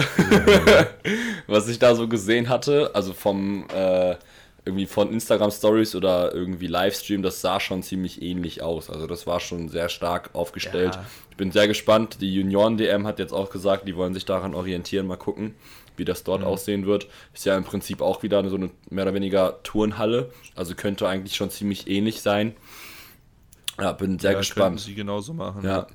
[1.47, 4.15] Was ich da so gesehen hatte, also vom äh,
[4.63, 8.89] irgendwie von Instagram Stories oder irgendwie Livestream, das sah schon ziemlich ähnlich aus.
[8.91, 10.95] Also das war schon sehr stark aufgestellt.
[10.95, 11.05] Ja.
[11.31, 12.17] Ich bin sehr gespannt.
[12.21, 15.55] Die Junioren DM hat jetzt auch gesagt, die wollen sich daran orientieren, mal gucken,
[15.97, 16.47] wie das dort mhm.
[16.47, 17.07] aussehen wird.
[17.33, 21.35] Ist ja im Prinzip auch wieder so eine mehr oder weniger Turnhalle, also könnte eigentlich
[21.35, 22.55] schon ziemlich ähnlich sein.
[23.79, 24.79] Ja, bin sehr ja, gespannt.
[24.79, 25.65] sie genauso machen.
[25.65, 25.87] Ja.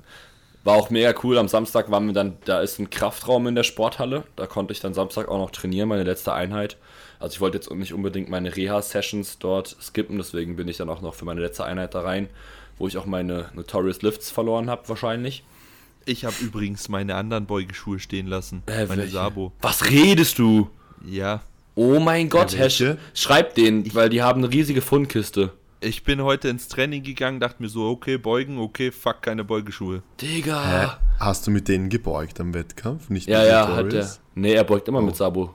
[0.63, 1.37] War auch mega cool.
[1.37, 4.23] Am Samstag waren wir dann, da ist ein Kraftraum in der Sporthalle.
[4.35, 6.75] Da konnte ich dann Samstag auch noch trainieren, meine letzte Einheit.
[7.19, 11.01] Also ich wollte jetzt nicht unbedingt meine Reha-Sessions dort skippen, deswegen bin ich dann auch
[11.01, 12.29] noch für meine letzte Einheit da rein,
[12.77, 15.43] wo ich auch meine Notorious Lifts verloren habe wahrscheinlich.
[16.07, 18.63] Ich habe übrigens meine anderen Beugeschuhe stehen lassen.
[18.65, 19.13] Äh, meine welche?
[19.13, 19.51] Sabo.
[19.61, 20.69] Was redest du?
[21.05, 21.41] Ja.
[21.75, 26.03] Oh mein Gott, ja, Herr, schreib den, ich, weil die haben eine riesige Fundkiste ich
[26.03, 30.01] bin heute ins Training gegangen, dachte mir so, okay, beugen, okay, fuck, keine Beugeschuhe.
[30.21, 30.63] Digga.
[30.63, 30.87] Hä?
[31.19, 33.09] Hast du mit denen gebeugt am Wettkampf?
[33.09, 34.09] Nicht ja, ja, hat er.
[34.35, 35.03] Nee, er beugt immer oh.
[35.03, 35.53] mit Sabo.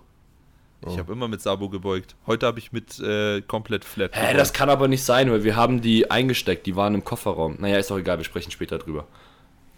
[0.84, 0.98] Ich oh.
[0.98, 2.16] habe immer mit Sabo gebeugt.
[2.26, 4.14] Heute habe ich mit äh, komplett flat.
[4.14, 4.40] Hä, gebeugt.
[4.40, 7.56] das kann aber nicht sein, weil wir haben die eingesteckt, die waren im Kofferraum.
[7.58, 9.06] Naja, ist auch egal, wir sprechen später drüber.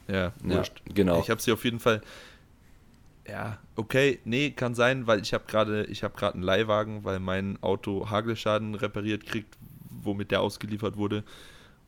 [0.08, 0.82] Ja, wurscht.
[0.86, 1.20] Ja, genau.
[1.20, 2.02] Ich habe sie auf jeden Fall.
[3.26, 7.20] Ja, okay, nee, kann sein, weil ich habe gerade, ich habe gerade einen Leihwagen, weil
[7.20, 9.56] mein Auto Hagelschaden repariert kriegt,
[9.90, 11.24] womit der ausgeliefert wurde.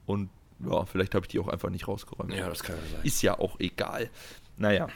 [0.07, 2.33] Und ja, vielleicht habe ich die auch einfach nicht rausgeräumt.
[2.33, 3.01] Ja, das kann ja sein.
[3.05, 4.09] Ist ja auch egal.
[4.57, 4.89] Naja.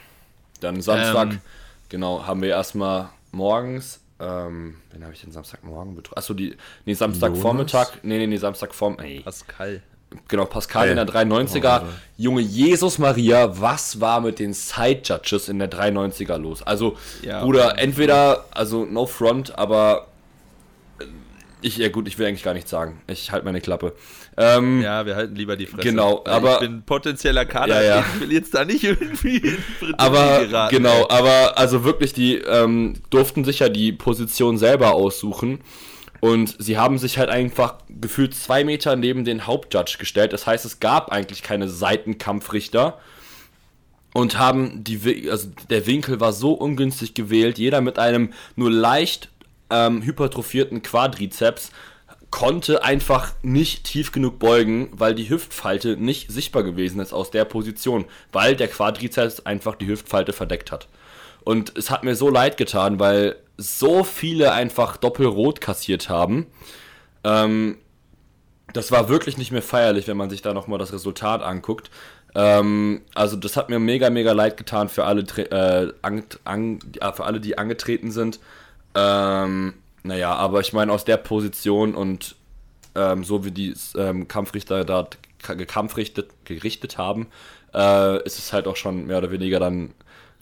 [0.61, 1.41] Dann Samstag, ähm,
[1.89, 6.17] genau, haben wir erstmal morgens, ähm, wen habe ich denn Samstagmorgen betroffen?
[6.17, 6.55] Achso, die,
[6.85, 9.21] nee, Samstagvormittag, nee, nee, nee, Samstagvorm, ey.
[9.21, 9.83] Pascal.
[10.27, 11.81] Genau, Pascal in der 390er.
[11.83, 16.61] Oh, Junge, Jesus Maria, was war mit den Side Judges in der 390er los?
[16.63, 20.07] Also, ja, Bruder, entweder, also no front, aber
[21.61, 23.01] ich, ja gut, ich will eigentlich gar nichts sagen.
[23.07, 23.93] Ich halte meine Klappe.
[24.37, 25.83] Ähm, ja, wir halten lieber die Fresse.
[25.87, 26.55] Genau, aber.
[26.55, 28.05] Ich bin potenzieller Kader, ja, ja.
[28.15, 29.57] ich will jetzt da nicht irgendwie
[29.97, 31.05] Aber, geraten, genau, ey.
[31.09, 35.59] aber also wirklich, die ähm, durften sich ja die Position selber aussuchen.
[36.21, 40.31] Und sie haben sich halt einfach gefühlt zwei Meter neben den Hauptjudge gestellt.
[40.31, 42.99] Das heißt, es gab eigentlich keine Seitenkampfrichter.
[44.13, 49.29] Und haben die, also der Winkel war so ungünstig gewählt, jeder mit einem nur leicht
[49.69, 51.71] ähm, hypertrophierten Quadrizeps
[52.29, 57.45] konnte einfach nicht tief genug beugen, weil die Hüftfalte nicht sichtbar gewesen ist aus der
[57.45, 60.87] Position, weil der Quadrizeps einfach die Hüftfalte verdeckt hat.
[61.43, 66.47] Und es hat mir so leid getan, weil so viele einfach doppelrot kassiert haben.
[67.23, 67.77] Ähm,
[68.73, 71.91] das war wirklich nicht mehr feierlich, wenn man sich da nochmal das Resultat anguckt.
[72.35, 76.79] Ähm, also das hat mir mega, mega leid getan für alle, äh, an, an,
[77.13, 78.39] für alle die angetreten sind.
[78.95, 82.35] Ähm, naja, aber ich meine, aus der Position und
[82.95, 85.07] ähm, so wie die ähm, Kampfrichter da
[85.39, 87.27] gekampfrichtet, gerichtet haben,
[87.73, 89.93] äh, ist es halt auch schon mehr oder weniger dann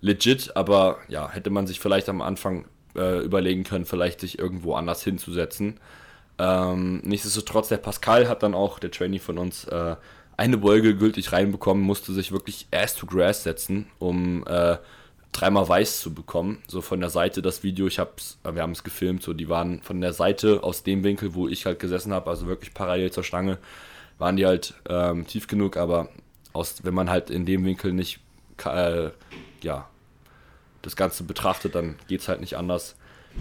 [0.02, 2.66] legit, aber ja, hätte man sich vielleicht am Anfang
[3.00, 5.80] äh, überlegen können, vielleicht sich irgendwo anders hinzusetzen.
[6.38, 9.96] Ähm, nichtsdestotrotz, der Pascal hat dann auch, der Trainee von uns, äh,
[10.38, 14.78] eine Beuge gültig reinbekommen, musste sich wirklich ass to grass setzen, um äh,
[15.34, 16.64] dreimal weiß zu bekommen.
[16.68, 19.50] So von der Seite das Video, ich hab's, äh, wir haben es gefilmt, so die
[19.50, 23.12] waren von der Seite aus dem Winkel, wo ich halt gesessen habe, also wirklich parallel
[23.12, 23.58] zur Stange,
[24.18, 26.10] waren die halt ähm, tief genug, aber
[26.54, 28.20] aus, wenn man halt in dem Winkel nicht
[28.66, 29.10] äh,
[29.62, 29.90] ja,
[30.82, 32.96] das Ganze betrachtet, dann geht es halt nicht anders.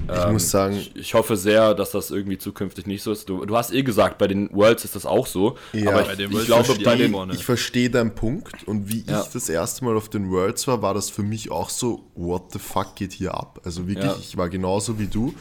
[0.07, 0.77] Ich ähm, muss sagen.
[0.77, 3.29] Ich, ich, hoffe sehr, dass das irgendwie zukünftig nicht so ist.
[3.29, 5.57] Du, du hast eh gesagt, bei den Worlds ist das auch so.
[5.73, 7.31] Ja, aber ich, ich glaube, bei den.
[7.31, 8.67] Ich verstehe deinen Punkt.
[8.67, 9.23] Und wie ja.
[9.23, 12.53] ich das erste Mal auf den Worlds war, war das für mich auch so: What
[12.53, 13.61] the fuck geht hier ab?
[13.65, 14.17] Also wirklich, ja.
[14.21, 15.35] ich war genauso wie du.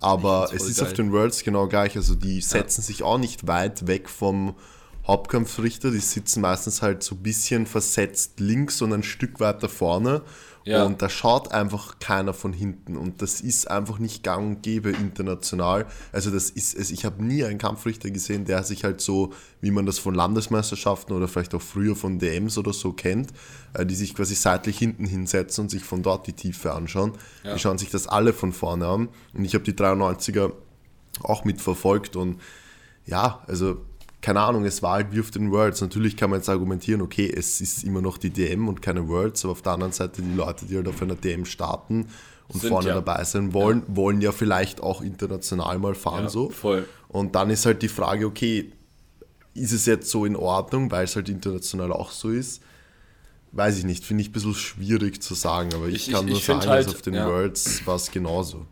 [0.00, 0.88] Aber es ist geil.
[0.88, 1.96] auf den Worlds genau gleich.
[1.96, 2.86] Also die setzen ja.
[2.86, 4.54] sich auch nicht weit weg vom
[5.06, 5.90] Hauptkampfrichter.
[5.90, 10.22] Die sitzen meistens halt so ein bisschen versetzt links und ein Stück weiter vorne.
[10.64, 10.84] Ja.
[10.84, 12.96] Und da schaut einfach keiner von hinten.
[12.96, 15.86] Und das ist einfach nicht gang und gäbe international.
[16.10, 16.90] Also das ist es.
[16.90, 21.12] Ich habe nie einen Kampfrichter gesehen, der sich halt so, wie man das von Landesmeisterschaften
[21.12, 23.32] oder vielleicht auch früher von DMs oder so kennt,
[23.74, 27.12] äh, die sich quasi seitlich hinten hinsetzen und sich von dort die Tiefe anschauen.
[27.42, 27.54] Ja.
[27.54, 29.08] Die schauen sich das alle von vorne an.
[29.34, 30.52] Und ich habe die 93er
[31.22, 32.40] auch mitverfolgt und
[33.06, 33.84] ja, also
[34.24, 35.82] keine Ahnung, es war halt wie auf den Worlds.
[35.82, 39.44] Natürlich kann man jetzt argumentieren, okay, es ist immer noch die DM und keine Worlds,
[39.44, 42.08] aber auf der anderen Seite die Leute, die halt auf einer DM starten
[42.48, 42.94] und Sind vorne ja.
[42.94, 43.96] dabei sein wollen, ja.
[43.96, 46.48] wollen ja vielleicht auch international mal fahren ja, so.
[46.48, 46.88] Voll.
[47.08, 48.72] Und dann ist halt die Frage, okay,
[49.52, 52.62] ist es jetzt so in Ordnung, weil es halt international auch so ist?
[53.52, 56.30] Weiß ich nicht, finde ich ein bisschen schwierig zu sagen, aber ich, ich kann ich,
[56.30, 58.64] nur ich sagen, halt, dass auf den Worlds war es genauso.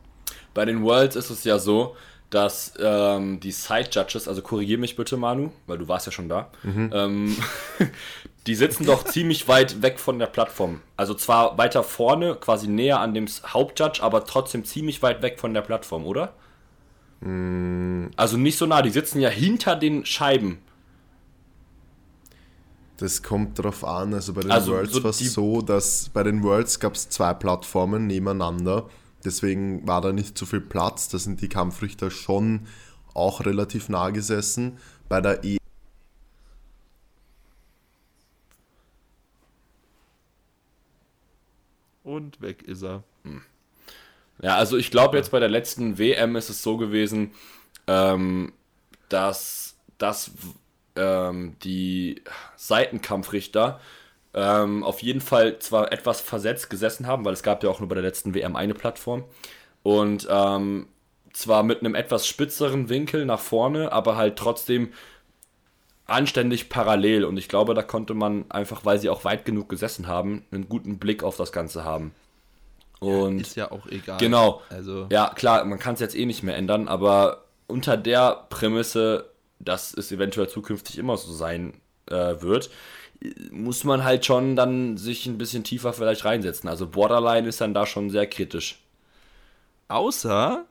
[0.55, 1.95] Bei den Worlds ist es ja so,
[2.33, 6.29] dass ähm, die Side Judges, also korrigier mich bitte, Manu, weil du warst ja schon
[6.29, 6.91] da, mhm.
[6.93, 7.37] ähm,
[8.47, 10.81] Die sitzen doch ziemlich weit weg von der Plattform.
[10.97, 15.55] Also zwar weiter vorne, quasi näher an dem Hauptjudge, aber trotzdem ziemlich weit weg von
[15.55, 16.35] der Plattform, oder?
[17.21, 18.07] Mm.
[18.17, 20.59] Also nicht so nah, die sitzen ja hinter den Scheiben.
[22.97, 24.13] Das kommt drauf an.
[24.13, 27.09] Also bei den also Worlds so war es so, dass bei den Worlds gab es
[27.09, 28.89] zwei Plattformen nebeneinander.
[29.25, 31.09] Deswegen war da nicht so viel Platz.
[31.09, 32.67] Da sind die Kampfrichter schon
[33.15, 34.79] auch relativ nah gesessen.
[35.09, 35.59] Bei der E
[42.05, 43.05] Und weg ist er.
[43.25, 43.43] Hm.
[44.41, 47.31] Ja, also ich glaube jetzt bei der letzten WM ist es so gewesen,
[47.87, 48.53] ähm,
[49.09, 50.33] dass, dass
[50.97, 52.23] ähm, die
[52.57, 53.81] Seitenkampfrichter
[54.35, 57.89] ähm, auf jeden Fall zwar etwas versetzt gesessen haben, weil es gab ja auch nur
[57.89, 59.25] bei der letzten WM eine Plattform
[59.83, 60.87] und ähm,
[61.33, 64.93] zwar mit einem etwas spitzeren Winkel nach vorne, aber halt trotzdem
[66.07, 67.25] anständig parallel.
[67.25, 70.69] Und ich glaube, da konnte man einfach, weil sie auch weit genug gesessen haben, einen
[70.69, 72.13] guten Blick auf das Ganze haben.
[73.01, 74.19] Und ja, ist ja auch egal.
[74.19, 74.63] Genau.
[74.69, 75.07] Also.
[75.11, 79.95] Ja, klar, man kann es jetzt eh nicht mehr ändern, aber unter der Prämisse, dass
[79.95, 81.75] es eventuell zukünftig immer so sein
[82.07, 82.71] äh, wird,
[83.51, 86.69] muss man halt schon dann sich ein bisschen tiefer vielleicht reinsetzen.
[86.69, 88.79] Also Borderline ist dann da schon sehr kritisch.
[89.89, 90.65] Außer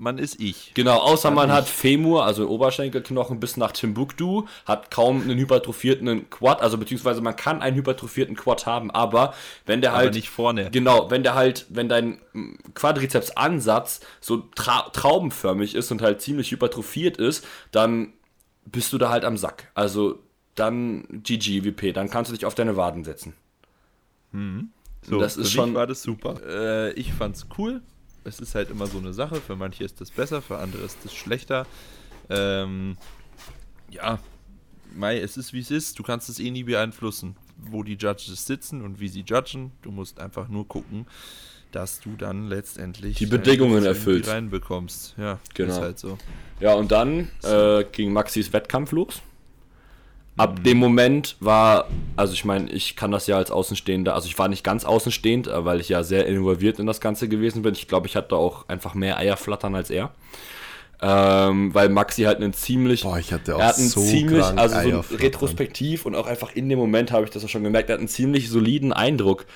[0.00, 0.72] man ist ich.
[0.74, 6.30] Genau, außer man, man hat Femur, also Oberschenkelknochen bis nach Timbuktu, hat kaum einen hypertrophierten
[6.30, 9.34] Quad, also beziehungsweise man kann einen hypertrophierten Quad haben, aber
[9.66, 10.70] wenn der aber halt nicht vorne.
[10.70, 12.20] Genau, wenn der halt, wenn dein
[12.74, 18.12] Quadrizeps-Ansatz so tra traubenförmig ist und halt ziemlich hypertrophiert ist, dann
[18.66, 19.72] bist du da halt am Sack.
[19.74, 20.20] Also
[20.58, 23.34] dann GG WP, dann kannst du dich auf deine Waden setzen.
[24.32, 24.70] Mhm.
[25.02, 26.40] So, das ist schon war das super.
[26.46, 27.82] Äh, ich fand's cool
[28.28, 29.36] es ist halt immer so eine Sache.
[29.36, 31.66] Für manche ist das besser, für andere ist das schlechter.
[32.30, 32.96] Ähm,
[33.90, 34.18] ja,
[34.94, 35.98] Mai, es ist wie es ist.
[35.98, 39.72] Du kannst es eh nie beeinflussen, wo die Judges sitzen und wie sie judgen.
[39.82, 41.06] Du musst einfach nur gucken,
[41.72, 44.30] dass du dann letztendlich die Bedingungen erfüllst.
[44.30, 45.14] reinbekommst.
[45.18, 45.74] Ja, genau.
[45.74, 46.18] ist halt so.
[46.60, 49.22] Ja, und dann äh, ging Maxis Wettkampf los.
[50.38, 54.38] Ab dem Moment war, also ich meine, ich kann das ja als Außenstehender, also ich
[54.38, 57.74] war nicht ganz außenstehend, äh, weil ich ja sehr involviert in das Ganze gewesen bin.
[57.74, 60.12] Ich glaube, ich hatte auch einfach mehr Eier flattern als er.
[61.00, 64.44] Ähm, weil Maxi halt einen ziemlich, Boah, ich hatte auch er hat einen so ziemlich,
[64.44, 67.88] also so retrospektiv und auch einfach in dem Moment habe ich das auch schon gemerkt,
[67.88, 69.46] er hat einen ziemlich soliden Eindruck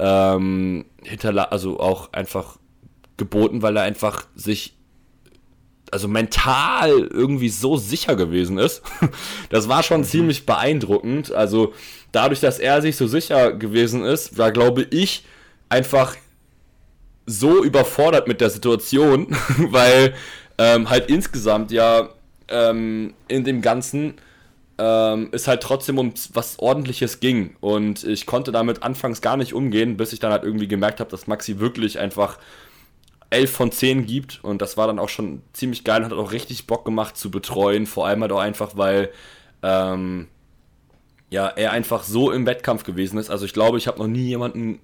[0.00, 2.58] ähm, hinterlassen, also auch einfach
[3.16, 4.77] geboten, weil er einfach sich
[5.92, 8.82] also mental irgendwie so sicher gewesen ist.
[9.50, 10.04] Das war schon mhm.
[10.04, 11.32] ziemlich beeindruckend.
[11.32, 11.72] Also
[12.12, 15.24] dadurch, dass er sich so sicher gewesen ist, war, glaube ich,
[15.68, 16.16] einfach
[17.26, 20.14] so überfordert mit der Situation, weil
[20.58, 22.10] ähm, halt insgesamt ja
[22.48, 24.14] ähm, in dem Ganzen
[24.78, 27.56] ähm, es halt trotzdem um was ordentliches ging.
[27.60, 31.10] Und ich konnte damit anfangs gar nicht umgehen, bis ich dann halt irgendwie gemerkt habe,
[31.10, 32.38] dass Maxi wirklich einfach
[33.30, 36.32] 11 von 10 gibt und das war dann auch schon ziemlich geil und hat auch
[36.32, 39.10] richtig Bock gemacht zu betreuen, vor allem halt auch einfach, weil
[39.62, 40.28] ähm,
[41.30, 43.28] ja, er einfach so im Wettkampf gewesen ist.
[43.28, 44.80] Also ich glaube, ich habe noch nie jemanden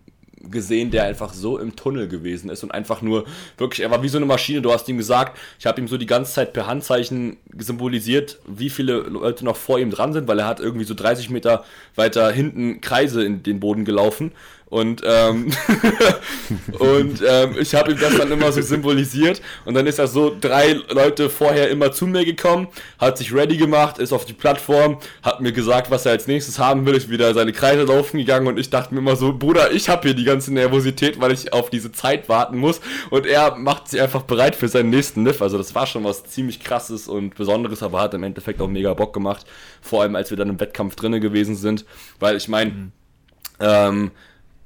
[0.50, 3.24] gesehen, der einfach so im Tunnel gewesen ist und einfach nur
[3.56, 4.60] wirklich, er war wie so eine Maschine.
[4.60, 8.68] Du hast ihm gesagt, ich habe ihm so die ganze Zeit per Handzeichen symbolisiert, wie
[8.68, 12.30] viele Leute noch vor ihm dran sind, weil er hat irgendwie so 30 Meter weiter
[12.30, 14.32] hinten Kreise in den Boden gelaufen
[14.74, 15.52] und, ähm,
[16.80, 19.40] und ähm, ich habe ihm das dann immer so symbolisiert.
[19.64, 22.66] Und dann ist er so drei Leute vorher immer zu mir gekommen,
[22.98, 26.58] hat sich ready gemacht, ist auf die Plattform, hat mir gesagt, was er als nächstes
[26.58, 28.48] haben will, ist wieder seine Kreise laufen gegangen.
[28.48, 31.52] Und ich dachte mir immer so, Bruder, ich habe hier die ganze Nervosität, weil ich
[31.52, 32.80] auf diese Zeit warten muss.
[33.10, 35.40] Und er macht sich einfach bereit für seinen nächsten Niff.
[35.40, 38.92] Also das war schon was ziemlich krasses und Besonderes, aber hat im Endeffekt auch mega
[38.94, 39.46] Bock gemacht.
[39.80, 41.84] Vor allem, als wir dann im Wettkampf drinne gewesen sind.
[42.18, 42.92] Weil ich meine, mhm.
[43.60, 44.10] ähm,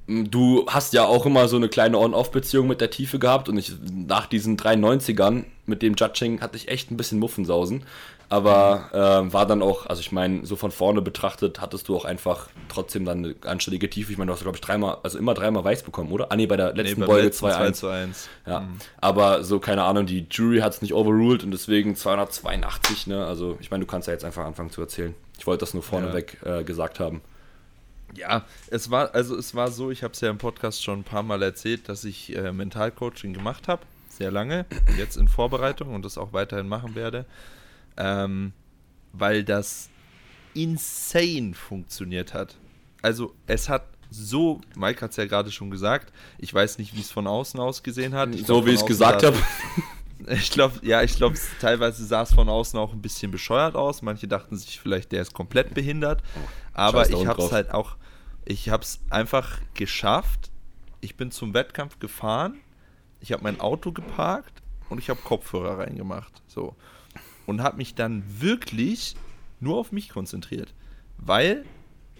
[0.09, 3.73] Du hast ja auch immer so eine kleine On-Off-Beziehung mit der Tiefe gehabt und ich
[3.93, 7.83] nach diesen 93ern mit dem Judging hatte ich echt ein bisschen Muffensausen.
[8.31, 12.05] Aber äh, war dann auch, also ich meine, so von vorne betrachtet hattest du auch
[12.05, 14.11] einfach trotzdem dann eine anständige Tiefe.
[14.11, 16.31] Ich meine, du hast, glaube ich, dreimal, also immer dreimal weiß bekommen, oder?
[16.31, 17.73] Ah, nee, bei der letzten nee, Beuge 2-1.
[17.73, 18.29] 2 1.
[18.45, 18.59] Ja.
[18.61, 18.77] Mhm.
[19.01, 23.25] Aber so, keine Ahnung, die Jury hat es nicht overruled und deswegen 282, ne?
[23.25, 25.15] Also, ich meine, du kannst ja jetzt einfach anfangen zu erzählen.
[25.39, 26.59] Ich wollte das nur vorneweg ja.
[26.59, 27.21] äh, gesagt haben.
[28.15, 31.03] Ja, es war, also es war so, ich habe es ja im Podcast schon ein
[31.03, 34.65] paar Mal erzählt, dass ich äh, Mentalcoaching gemacht habe, sehr lange,
[34.97, 37.25] jetzt in Vorbereitung und das auch weiterhin machen werde,
[37.97, 38.53] ähm,
[39.13, 39.89] weil das
[40.53, 42.55] insane funktioniert hat.
[43.01, 47.01] Also es hat so, Mike hat es ja gerade schon gesagt, ich weiß nicht, wie
[47.01, 48.33] es von außen aus gesehen hat.
[48.33, 49.37] Ich so wie ich es gesagt habe.
[50.29, 54.01] Ich glaube, ja, ich glaube, teilweise sah es von außen auch ein bisschen bescheuert aus.
[54.01, 56.21] Manche dachten sich vielleicht, der ist komplett behindert.
[56.35, 57.97] Oh, Aber ich habe es halt auch,
[58.45, 60.51] ich habe es einfach geschafft.
[61.01, 62.59] Ich bin zum Wettkampf gefahren.
[63.21, 66.43] Ich habe mein Auto geparkt und ich habe Kopfhörer reingemacht.
[66.47, 66.75] So.
[67.47, 69.15] Und habe mich dann wirklich
[69.59, 70.73] nur auf mich konzentriert.
[71.17, 71.65] Weil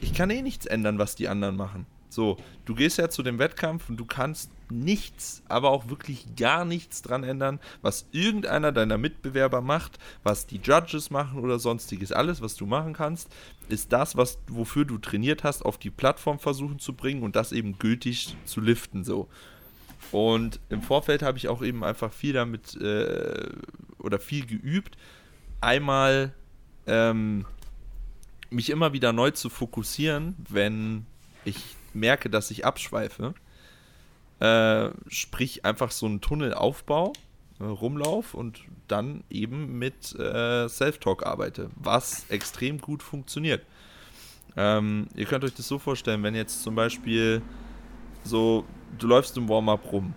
[0.01, 1.85] ich kann eh nichts ändern, was die anderen machen.
[2.09, 6.65] So, du gehst ja zu dem Wettkampf und du kannst nichts, aber auch wirklich gar
[6.65, 12.11] nichts dran ändern, was irgendeiner deiner Mitbewerber macht, was die Judges machen oder sonstiges.
[12.11, 13.29] Alles, was du machen kannst,
[13.67, 17.51] ist das, was, wofür du trainiert hast, auf die Plattform versuchen zu bringen und das
[17.51, 19.03] eben gültig zu liften.
[19.03, 19.27] So.
[20.11, 23.49] Und im Vorfeld habe ich auch eben einfach viel damit äh,
[23.99, 24.97] oder viel geübt.
[25.61, 26.33] Einmal
[26.87, 27.45] ähm,
[28.49, 31.05] mich immer wieder neu zu fokussieren, wenn
[31.45, 31.57] ich
[31.93, 33.33] merke, dass ich abschweife,
[34.39, 37.13] äh, sprich einfach so einen Tunnelaufbau,
[37.59, 43.63] äh, Rumlauf und dann eben mit äh, Self-Talk arbeite, was extrem gut funktioniert.
[44.57, 47.41] Ähm, ihr könnt euch das so vorstellen, wenn jetzt zum Beispiel
[48.23, 48.65] so,
[48.97, 50.13] du läufst im Warm-up rum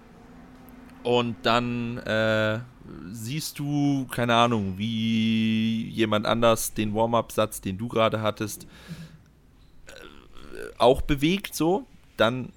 [1.02, 2.60] und dann äh,
[3.10, 8.66] siehst du, keine Ahnung, wie jemand anders den Warm-up-Satz, den du gerade hattest,
[10.78, 12.52] auch bewegt, so, dann,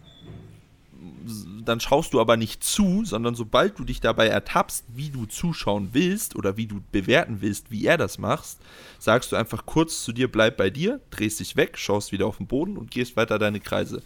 [1.64, 5.90] dann schaust du aber nicht zu, sondern sobald du dich dabei ertappst, wie du zuschauen
[5.94, 8.58] willst oder wie du bewerten willst, wie er das macht,
[9.00, 12.38] sagst du einfach kurz zu dir, bleib bei dir, drehst dich weg, schaust wieder auf
[12.38, 14.02] den Boden und gehst weiter deine Kreise.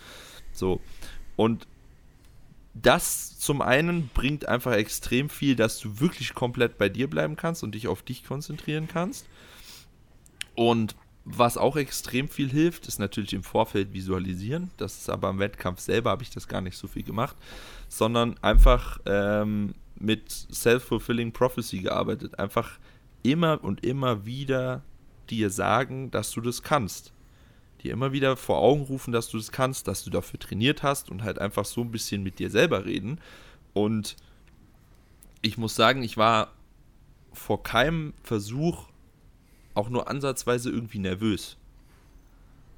[0.53, 0.81] So.
[1.35, 1.67] Und
[2.73, 7.63] das zum einen bringt einfach extrem viel, dass du wirklich komplett bei dir bleiben kannst
[7.63, 9.25] und dich auf dich konzentrieren kannst.
[10.55, 14.71] Und was auch extrem viel hilft, ist natürlich im Vorfeld visualisieren.
[14.77, 17.35] Das ist aber im Wettkampf selber habe ich das gar nicht so viel gemacht,
[17.87, 22.39] sondern einfach ähm, mit Self-Fulfilling Prophecy gearbeitet.
[22.39, 22.79] Einfach
[23.21, 24.81] immer und immer wieder
[25.29, 27.13] dir sagen, dass du das kannst.
[27.83, 31.09] Dir immer wieder vor Augen rufen, dass du das kannst, dass du dafür trainiert hast
[31.09, 33.19] und halt einfach so ein bisschen mit dir selber reden.
[33.73, 34.15] Und
[35.41, 36.53] ich muss sagen, ich war
[37.31, 38.88] vor keinem Versuch
[39.79, 41.57] auch nur ansatzweise irgendwie nervös.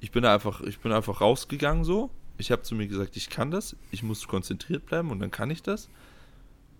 [0.00, 2.10] Ich bin einfach, ich bin einfach rausgegangen so.
[2.38, 5.50] Ich habe zu mir gesagt, ich kann das, ich muss konzentriert bleiben und dann kann
[5.50, 5.88] ich das.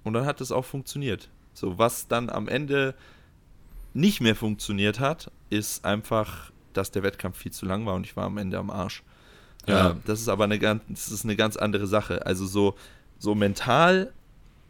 [0.05, 1.29] Und dann hat es auch funktioniert.
[1.55, 2.95] So, was dann am Ende
[3.95, 8.17] nicht mehr funktioniert hat, ist einfach, dass der Wettkampf viel zu lang war und ich
[8.17, 9.03] war am Ende am Arsch.
[9.67, 9.91] Ja.
[9.91, 12.25] Äh, das ist aber eine ganz, das ist eine ganz andere Sache.
[12.27, 12.75] Also so,
[13.19, 14.13] so mental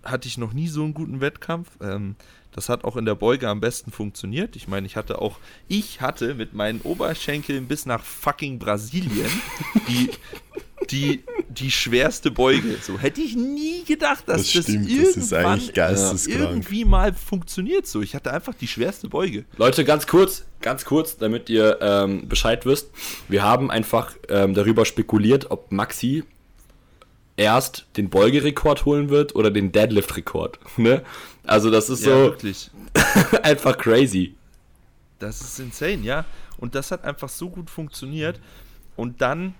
[0.02, 1.68] hatte ich noch nie so einen guten Wettkampf.
[1.80, 2.16] Ähm,
[2.54, 4.56] das hat auch in der Beuge am besten funktioniert.
[4.56, 5.38] Ich meine, ich hatte auch,
[5.68, 9.30] ich hatte mit meinen Oberschenkeln bis nach fucking Brasilien
[9.88, 10.10] die,
[10.90, 12.76] die, die schwerste Beuge.
[12.82, 14.86] So hätte ich nie gedacht, dass das, stimmt,
[15.74, 17.86] das, das irgendwie mal funktioniert.
[17.86, 19.46] So, ich hatte einfach die schwerste Beuge.
[19.56, 22.90] Leute, ganz kurz, ganz kurz, damit ihr ähm, Bescheid wisst.
[23.28, 26.24] Wir haben einfach ähm, darüber spekuliert, ob Maxi
[27.42, 30.58] erst den Beugerekord holen wird oder den Deadlift-Rekord.
[30.78, 31.02] Ne?
[31.44, 32.70] Also das ist ja, so wirklich
[33.42, 34.34] einfach crazy.
[35.18, 36.24] Das ist insane, ja.
[36.56, 38.40] Und das hat einfach so gut funktioniert.
[38.96, 39.54] Und dann,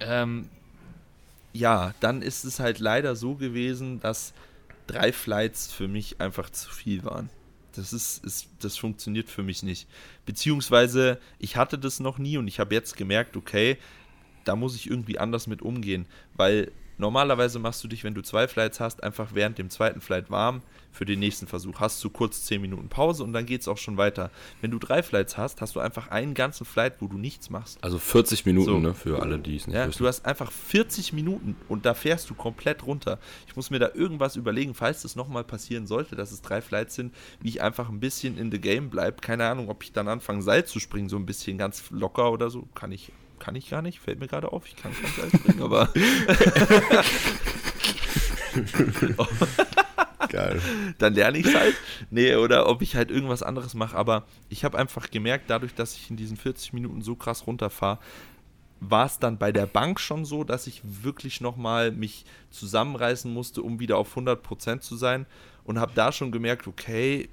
[0.00, 0.48] ähm,
[1.52, 4.32] ja, dann ist es halt leider so gewesen, dass
[4.86, 7.28] drei Flights für mich einfach zu viel waren.
[7.74, 9.86] Das ist, ist, das funktioniert für mich nicht.
[10.24, 13.76] Beziehungsweise, ich hatte das noch nie und ich habe jetzt gemerkt, okay,
[14.46, 18.48] da muss ich irgendwie anders mit umgehen, weil normalerweise machst du dich, wenn du zwei
[18.48, 21.78] Flights hast, einfach während dem zweiten Flight warm für den nächsten Versuch.
[21.78, 24.30] Hast du kurz 10 Minuten Pause und dann geht es auch schon weiter.
[24.62, 27.82] Wenn du drei Flights hast, hast du einfach einen ganzen Flight, wo du nichts machst.
[27.82, 28.78] Also 40 Minuten, so.
[28.78, 29.98] ne, für alle, die es nicht ja, wissen.
[29.98, 33.18] Du hast einfach 40 Minuten und da fährst du komplett runter.
[33.46, 36.94] Ich muss mir da irgendwas überlegen, falls das nochmal passieren sollte, dass es drei Flights
[36.94, 39.20] sind, wie ich einfach ein bisschen in the game bleibe.
[39.20, 42.48] Keine Ahnung, ob ich dann anfange, Seil zu springen, so ein bisschen ganz locker oder
[42.48, 42.66] so.
[42.74, 44.66] Kann ich kann ich gar nicht, fällt mir gerade auf.
[44.66, 45.92] Ich kann es ganz leicht bringen, aber.
[50.28, 50.60] Geil.
[50.98, 51.74] Dann lerne ich es halt.
[52.10, 53.96] Nee, oder ob ich halt irgendwas anderes mache.
[53.96, 57.98] Aber ich habe einfach gemerkt, dadurch, dass ich in diesen 40 Minuten so krass runterfahre,
[58.80, 63.62] war es dann bei der Bank schon so, dass ich wirklich nochmal mich zusammenreißen musste,
[63.62, 65.26] um wieder auf 100% zu sein.
[65.64, 67.28] Und habe da schon gemerkt, okay,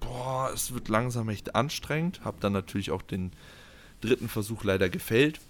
[0.00, 2.24] boah, es wird langsam echt anstrengend.
[2.24, 3.32] Habe dann natürlich auch den
[4.04, 5.40] dritten Versuch leider gefällt.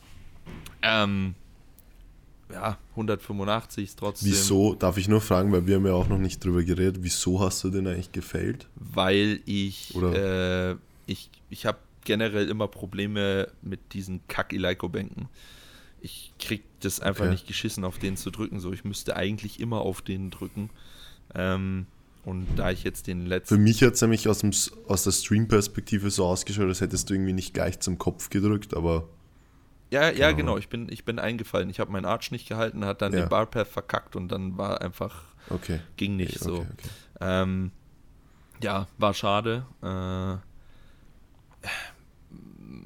[0.83, 1.35] Ähm,
[2.53, 4.31] ja, 185 ist trotzdem.
[4.31, 7.41] Wieso, darf ich nur fragen, weil wir haben ja auch noch nicht drüber geredet, wieso
[7.41, 8.69] hast du den eigentlich gefällt?
[8.77, 10.73] Weil ich, äh,
[11.07, 15.29] ich, ich habe generell immer Probleme mit diesen Kack-Eleiko-Bänken.
[16.01, 17.33] Ich krieg das einfach okay.
[17.33, 18.61] nicht geschissen, auf den zu drücken.
[18.61, 20.69] So, ich müsste eigentlich immer auf den drücken.
[21.35, 21.87] Ähm,
[22.25, 23.57] und da ich jetzt den letzten.
[23.57, 24.51] Für mich hat es nämlich aus, dem,
[24.89, 29.09] aus der Stream-Perspektive so ausgeschaut, als hättest du irgendwie nicht gleich zum Kopf gedrückt, aber.
[29.91, 30.37] Ja, ja, genau.
[30.37, 30.59] genau.
[30.59, 31.71] Ich bin, ich bin eingefallen.
[31.71, 33.21] Ich habe meinen Arch nicht gehalten, hat dann ja.
[33.21, 35.23] den Barpath verkackt und dann war einfach.
[35.51, 35.81] Okay.
[35.97, 36.55] Ging nicht okay, so.
[36.57, 36.89] Okay, okay.
[37.21, 37.71] Ähm,
[38.63, 39.67] ja, war schade.
[39.83, 40.37] Äh,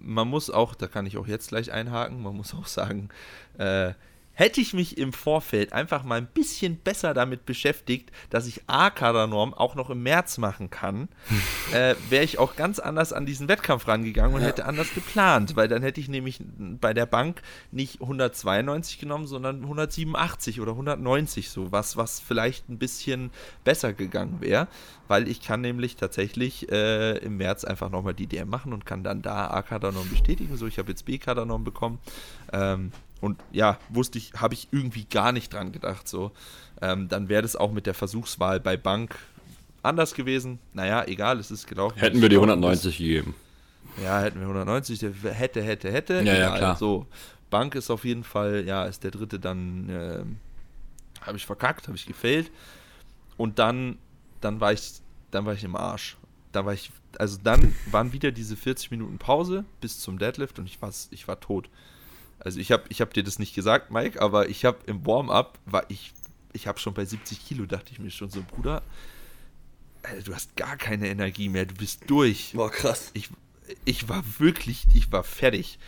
[0.08, 3.10] man muss auch, da kann ich auch jetzt gleich einhaken, man muss auch sagen,
[3.58, 3.92] äh,
[4.38, 9.52] Hätte ich mich im Vorfeld einfach mal ein bisschen besser damit beschäftigt, dass ich A-Kadernorm
[9.52, 11.08] auch noch im März machen kann,
[11.72, 14.46] äh, wäre ich auch ganz anders an diesen Wettkampf rangegangen und ja.
[14.46, 16.40] hätte anders geplant, weil dann hätte ich nämlich
[16.80, 22.78] bei der Bank nicht 192 genommen, sondern 187 oder 190 so, was, was vielleicht ein
[22.78, 23.32] bisschen
[23.64, 24.68] besser gegangen wäre,
[25.08, 29.02] weil ich kann nämlich tatsächlich äh, im März einfach nochmal die DM machen und kann
[29.02, 31.98] dann da A-Kadernorm bestätigen, so ich habe jetzt B-Kadernorm bekommen.
[32.52, 36.08] Ähm, und ja, wusste ich, habe ich irgendwie gar nicht dran gedacht.
[36.08, 36.32] So,
[36.80, 39.18] ähm, dann wäre das auch mit der Versuchswahl bei Bank
[39.82, 40.58] anders gewesen.
[40.72, 41.98] Naja, egal, es ist gelaufen.
[41.98, 42.98] Hätten wir die 190 ist.
[42.98, 43.34] gegeben.
[44.02, 46.14] Ja, hätten wir 190, hätte, hätte, hätte.
[46.14, 46.38] Ja, egal.
[46.38, 46.76] ja, klar.
[46.76, 47.06] So,
[47.50, 51.96] Bank ist auf jeden Fall, ja, ist der dritte dann, äh, habe ich verkackt, habe
[51.96, 52.50] ich gefailt.
[53.36, 53.98] Und dann,
[54.40, 55.00] dann war ich,
[55.30, 56.16] dann war ich im Arsch.
[56.52, 60.66] Da war ich, also dann waren wieder diese 40 Minuten Pause bis zum Deadlift und
[60.66, 61.68] ich war, ich war tot.
[62.40, 65.58] Also ich habe ich hab dir das nicht gesagt, Mike, aber ich habe im Warm-up,
[65.66, 66.12] war ich,
[66.52, 68.82] ich habe schon bei 70 Kilo, dachte ich mir schon so, Bruder,
[70.02, 72.52] Alter, du hast gar keine Energie mehr, du bist durch.
[72.54, 73.10] Boah, krass.
[73.14, 73.30] Ich,
[73.84, 75.78] ich war wirklich, ich war fertig.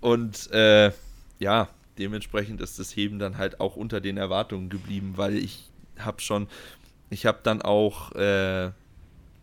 [0.00, 0.92] Und äh,
[1.38, 1.68] ja,
[1.98, 6.48] dementsprechend ist das Heben dann halt auch unter den Erwartungen geblieben, weil ich habe schon,
[7.10, 8.70] ich habe dann auch, äh,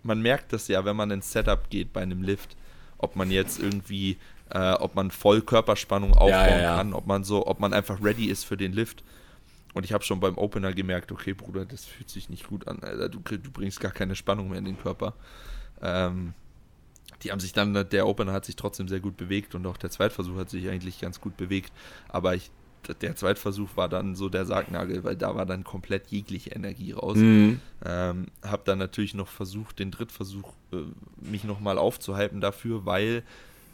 [0.04, 2.56] man merkt das ja, wenn man ins Setup geht bei einem Lift,
[2.98, 4.18] ob man jetzt irgendwie
[4.50, 6.76] äh, ob man voll Körperspannung aufbauen ja, ja, ja.
[6.78, 9.04] kann, ob man so, ob man einfach ready ist für den Lift.
[9.74, 12.80] Und ich habe schon beim Opener gemerkt, okay, Bruder, das fühlt sich nicht gut an.
[12.82, 13.10] Alter.
[13.10, 15.14] Du, du bringst gar keine Spannung mehr in den Körper.
[15.82, 16.34] Ähm,
[17.24, 19.90] die haben sich dann, der Opener hat sich trotzdem sehr gut bewegt und auch der
[19.90, 21.72] Zweitversuch hat sich eigentlich ganz gut bewegt.
[22.10, 22.52] Aber ich,
[23.02, 27.18] der Zweitversuch war dann so der Sargnagel, weil da war dann komplett jegliche Energie raus.
[27.18, 27.60] Mhm.
[27.86, 30.78] Ähm, hab dann natürlich noch versucht, den Drittversuch äh,
[31.20, 33.24] mich nochmal aufzuhalten dafür, weil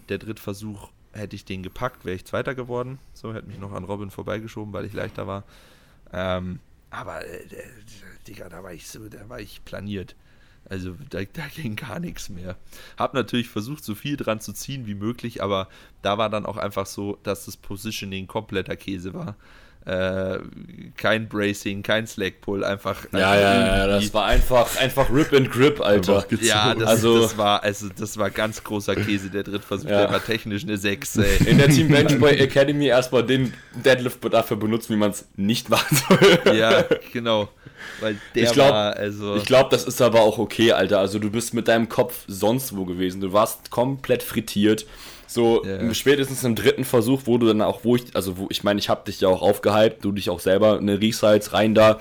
[0.09, 2.99] der Drittversuch hätte ich den gepackt, wäre ich Zweiter geworden.
[3.13, 5.43] So, hätte mich noch an Robin vorbeigeschoben, weil ich leichter war.
[6.11, 7.39] Ähm, aber, äh,
[8.27, 10.15] Digga, da war ich so, da war ich planiert.
[10.69, 12.55] Also da, da, ging gar nichts mehr.
[12.97, 15.67] Hab natürlich versucht, so viel dran zu ziehen wie möglich, aber
[16.01, 19.35] da war dann auch einfach so, dass das Positioning kompletter Käse war.
[19.85, 20.39] Äh,
[20.95, 23.05] kein Bracing, kein Slackpull, einfach.
[23.11, 26.25] Ja, einfach ja, ja, das war einfach, einfach Rip and Grip, Alter.
[26.39, 30.03] Ja, das, also, das, war, also, das war ganz großer Käse, der Drittversuch, ja.
[30.03, 31.37] der war technisch eine 6, ey.
[31.47, 35.97] In der Team Benchboy Academy erstmal den Deadlift dafür benutzen, wie man es nicht machen
[36.07, 36.55] soll.
[36.55, 37.49] Ja, genau.
[37.99, 39.35] Weil der ich glaub, war, also.
[39.35, 40.99] Ich glaube, das ist aber auch okay, Alter.
[40.99, 43.19] Also, du bist mit deinem Kopf sonst wo gewesen.
[43.19, 44.85] Du warst komplett frittiert.
[45.33, 45.93] So yeah.
[45.93, 48.89] spätestens im dritten Versuch, wo du dann auch, wo ich, also wo, ich meine, ich
[48.89, 51.99] habe dich ja auch aufgehypt, du dich auch selber eine Resize rein da.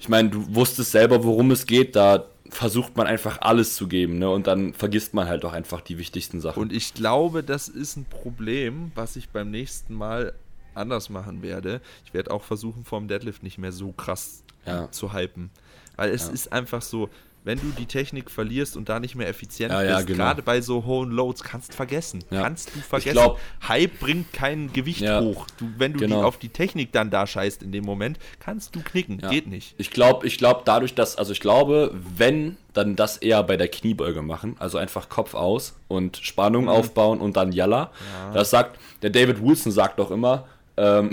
[0.00, 4.18] Ich meine, du wusstest selber, worum es geht, da versucht man einfach alles zu geben,
[4.18, 4.28] ne?
[4.28, 6.60] Und dann vergisst man halt auch einfach die wichtigsten Sachen.
[6.60, 10.34] Und ich glaube, das ist ein Problem, was ich beim nächsten Mal
[10.74, 11.80] anders machen werde.
[12.04, 14.90] Ich werde auch versuchen, vorm Deadlift nicht mehr so krass ja.
[14.90, 15.50] zu hypen.
[15.96, 16.32] Weil es ja.
[16.32, 17.08] ist einfach so,
[17.44, 20.18] wenn du die Technik verlierst und da nicht mehr effizient ja, ja, bist, genau.
[20.18, 22.22] gerade bei so hohen Loads, kannst du vergessen.
[22.30, 22.42] Ja.
[22.42, 23.12] Kannst du vergessen.
[23.12, 25.46] Glaub, Hype bringt kein Gewicht hoch.
[25.56, 26.20] Du, wenn du genau.
[26.20, 29.18] die auf die Technik dann da scheißt in dem Moment, kannst du knicken.
[29.18, 29.74] Geht nicht.
[29.78, 33.68] Ich glaube, ich glaube dadurch, dass, also ich glaube, wenn, dann das eher bei der
[33.68, 34.56] Kniebeuge machen.
[34.58, 36.70] Also einfach Kopf aus und Spannung mhm.
[36.70, 37.90] aufbauen und dann Yalla.
[38.32, 41.10] Das sagt, der David Wilson sagt doch immer, ähm,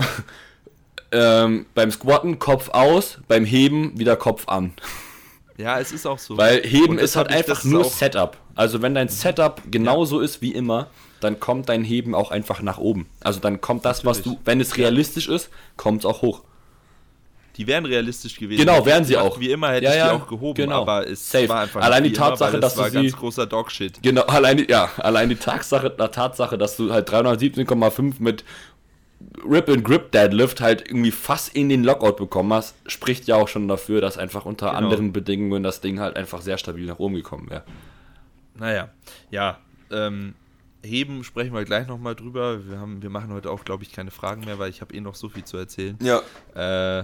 [1.11, 4.73] ähm, beim Squatten Kopf aus, beim Heben wieder Kopf an.
[5.59, 6.37] Ja, es ist auch so.
[6.37, 8.37] Weil Heben ist halt einfach nur Setup.
[8.55, 10.25] Also wenn dein Setup genauso ja.
[10.25, 10.87] ist wie immer,
[11.19, 13.07] dann kommt dein Heben auch einfach nach oben.
[13.19, 14.25] Also dann kommt das, Natürlich.
[14.25, 16.43] was du, wenn es realistisch ist, kommt es auch hoch.
[17.57, 18.65] Die wären realistisch gewesen.
[18.65, 19.37] Genau, wären sie auch.
[19.37, 20.83] Wie immer hätte ja, ich ja, die auch gehoben, genau.
[20.83, 21.49] aber es Safe.
[21.49, 24.01] war einfach allein die Tatsache, immer, dass war du ganz großer Dogshit.
[24.01, 28.45] Genau, allein die, ja, allein die Tatsache, Tatsache, dass du halt 317,5 mit
[29.43, 33.47] Rip and Grip Deadlift halt irgendwie fast in den Lockout bekommen hast, spricht ja auch
[33.47, 34.77] schon dafür, dass einfach unter genau.
[34.77, 37.63] anderen Bedingungen das Ding halt einfach sehr stabil nach oben gekommen wäre.
[38.55, 38.89] Naja,
[39.31, 39.57] ja.
[39.91, 40.35] Ähm,
[40.83, 42.65] Heben sprechen wir gleich nochmal drüber.
[42.67, 45.01] Wir, haben, wir machen heute auch, glaube ich, keine Fragen mehr, weil ich habe eh
[45.01, 45.97] noch so viel zu erzählen.
[46.01, 46.21] Ja.
[46.99, 47.03] Äh,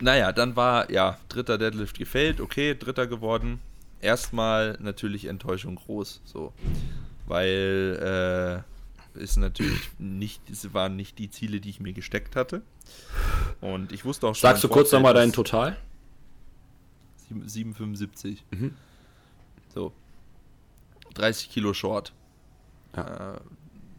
[0.00, 3.60] naja, dann war, ja, dritter Deadlift gefällt, okay, dritter geworden.
[4.02, 6.52] Erstmal natürlich Enttäuschung groß, so.
[7.26, 8.79] Weil, äh,
[9.20, 12.62] ist natürlich nicht, es waren nicht die Ziele, die ich mir gesteckt hatte.
[13.60, 14.48] Und ich wusste auch schon.
[14.48, 15.76] Sagst du kurz nochmal deinen Total?
[17.30, 18.38] 7,75.
[18.50, 18.74] Mhm.
[19.72, 19.92] So.
[21.14, 22.12] 30 Kilo Short.
[22.96, 23.34] Ja.
[23.34, 23.40] Äh,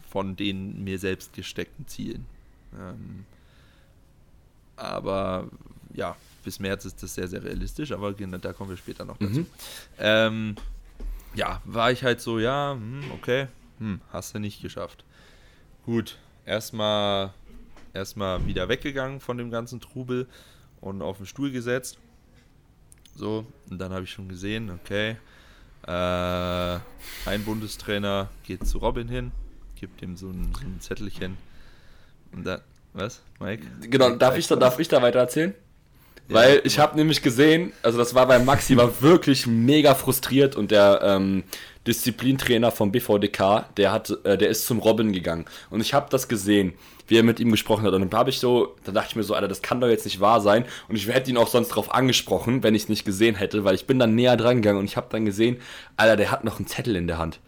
[0.09, 2.25] von den mir selbst gesteckten Zielen.
[2.77, 3.25] Ähm,
[4.75, 5.47] aber
[5.93, 9.39] ja, bis März ist das sehr, sehr realistisch, aber da kommen wir später noch dazu.
[9.39, 9.47] Mhm.
[9.99, 10.55] Ähm,
[11.33, 13.47] ja, war ich halt so, ja, hm, okay,
[13.79, 15.05] hm, hast du nicht geschafft.
[15.85, 17.33] Gut, erstmal
[17.93, 20.27] erstmal wieder weggegangen von dem ganzen Trubel
[20.79, 21.97] und auf den Stuhl gesetzt.
[23.15, 25.17] So, und dann habe ich schon gesehen, okay,
[25.87, 26.79] äh,
[27.25, 29.31] ein Bundestrainer geht zu Robin hin,
[29.75, 31.37] gibt ihm so ein, so ein Zettelchen.
[32.31, 32.61] Und dann,
[32.93, 33.65] was, Mike?
[33.81, 35.53] Genau, darf ich, da, darf ich da weiter erzählen?
[36.31, 40.71] Weil ich habe nämlich gesehen, also das war bei Maxi, war wirklich mega frustriert und
[40.71, 41.43] der ähm,
[41.87, 46.27] Disziplintrainer vom BVDK, der hat, äh, der ist zum Robin gegangen und ich habe das
[46.27, 46.73] gesehen,
[47.07, 49.23] wie er mit ihm gesprochen hat und dann habe ich so, da dachte ich mir
[49.23, 51.69] so, Alter, das kann doch jetzt nicht wahr sein und ich hätte ihn auch sonst
[51.69, 54.79] drauf angesprochen, wenn ich es nicht gesehen hätte, weil ich bin dann näher dran gegangen
[54.79, 55.57] und ich habe dann gesehen,
[55.97, 57.39] Alter, der hat noch einen Zettel in der Hand.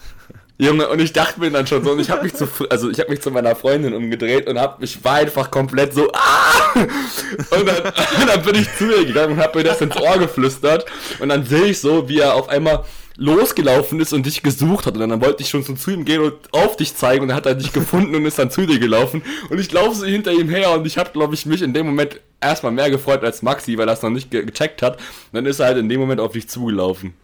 [0.58, 2.98] Junge, und ich dachte mir dann schon so, und ich habe mich zu, also ich
[2.98, 6.55] habe mich zu meiner Freundin umgedreht und hab, ich war einfach komplett so, ah!
[6.76, 10.18] Und dann, und dann bin ich zu ihr gegangen und habe mir das ins Ohr
[10.18, 10.86] geflüstert
[11.20, 12.84] und dann sehe ich so, wie er auf einmal
[13.18, 16.20] losgelaufen ist und dich gesucht hat und dann wollte ich schon so zu ihm gehen
[16.20, 18.78] und auf dich zeigen und er hat er dich gefunden und ist dann zu dir
[18.78, 21.72] gelaufen und ich laufe so hinter ihm her und ich habe glaube ich mich in
[21.72, 24.96] dem Moment erstmal mehr gefreut als Maxi, weil er es noch nicht gecheckt hat.
[24.96, 25.02] Und
[25.32, 27.14] dann ist er halt in dem Moment auf dich zugelaufen.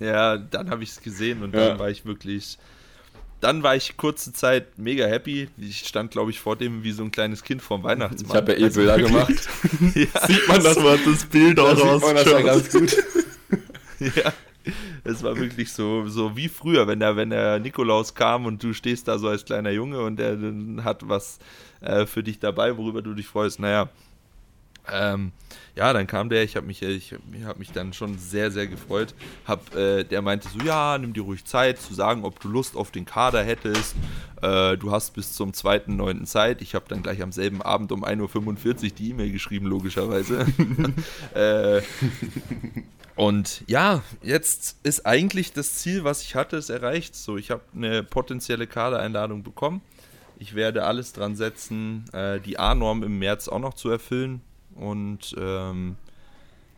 [0.00, 1.68] Ja, dann habe ich es gesehen und ja.
[1.68, 2.58] dann war ich wirklich.
[3.40, 5.48] Dann war ich kurze Zeit mega happy.
[5.56, 8.30] Ich stand, glaube ich, vor dem wie so ein kleines Kind vorm Weihnachtsmann.
[8.30, 9.28] Ich habe ja eh Bilder also gemacht.
[9.94, 12.02] ja, sieht man das, so das Bild auch aus.
[12.02, 12.96] Das ja ganz gut.
[14.16, 14.32] ja.
[15.04, 18.74] Es war wirklich so, so wie früher, wenn der, wenn der Nikolaus kam und du
[18.74, 20.36] stehst da so als kleiner Junge und der
[20.84, 21.38] hat was
[21.80, 23.60] äh, für dich dabei, worüber du dich freust.
[23.60, 23.88] Naja,
[24.92, 25.32] ähm,
[25.78, 28.66] ja, dann kam der, ich habe mich, ich, ich habe mich dann schon sehr, sehr
[28.66, 29.14] gefreut.
[29.46, 32.76] Hab, äh, der meinte so, ja, nimm dir ruhig Zeit zu sagen, ob du Lust
[32.76, 33.94] auf den Kader hättest.
[34.42, 36.24] Äh, du hast bis zum 2.9.
[36.24, 36.62] Zeit.
[36.62, 40.46] Ich habe dann gleich am selben Abend um 1.45 Uhr die E-Mail geschrieben, logischerweise.
[41.34, 41.80] äh,
[43.14, 47.14] und ja, jetzt ist eigentlich das Ziel, was ich hatte, ist erreicht.
[47.14, 49.80] So, ich habe eine potenzielle Kadereinladung bekommen.
[50.40, 54.42] Ich werde alles dran setzen, äh, die A-Norm im März auch noch zu erfüllen
[54.78, 55.96] und ähm,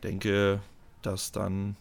[0.03, 0.61] denke,
[1.03, 1.77] dass dann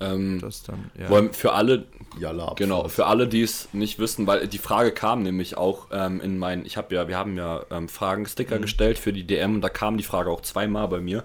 [0.00, 1.32] ähm, das dann, ja.
[1.32, 1.86] Für alle,
[2.18, 6.20] Jalla, genau, für alle, die es nicht wissen, weil die Frage kam nämlich auch ähm,
[6.20, 8.62] in meinen, ich habe ja, wir haben ja ähm, Fragensticker mhm.
[8.62, 11.24] gestellt für die DM und da kam die Frage auch zweimal bei mir.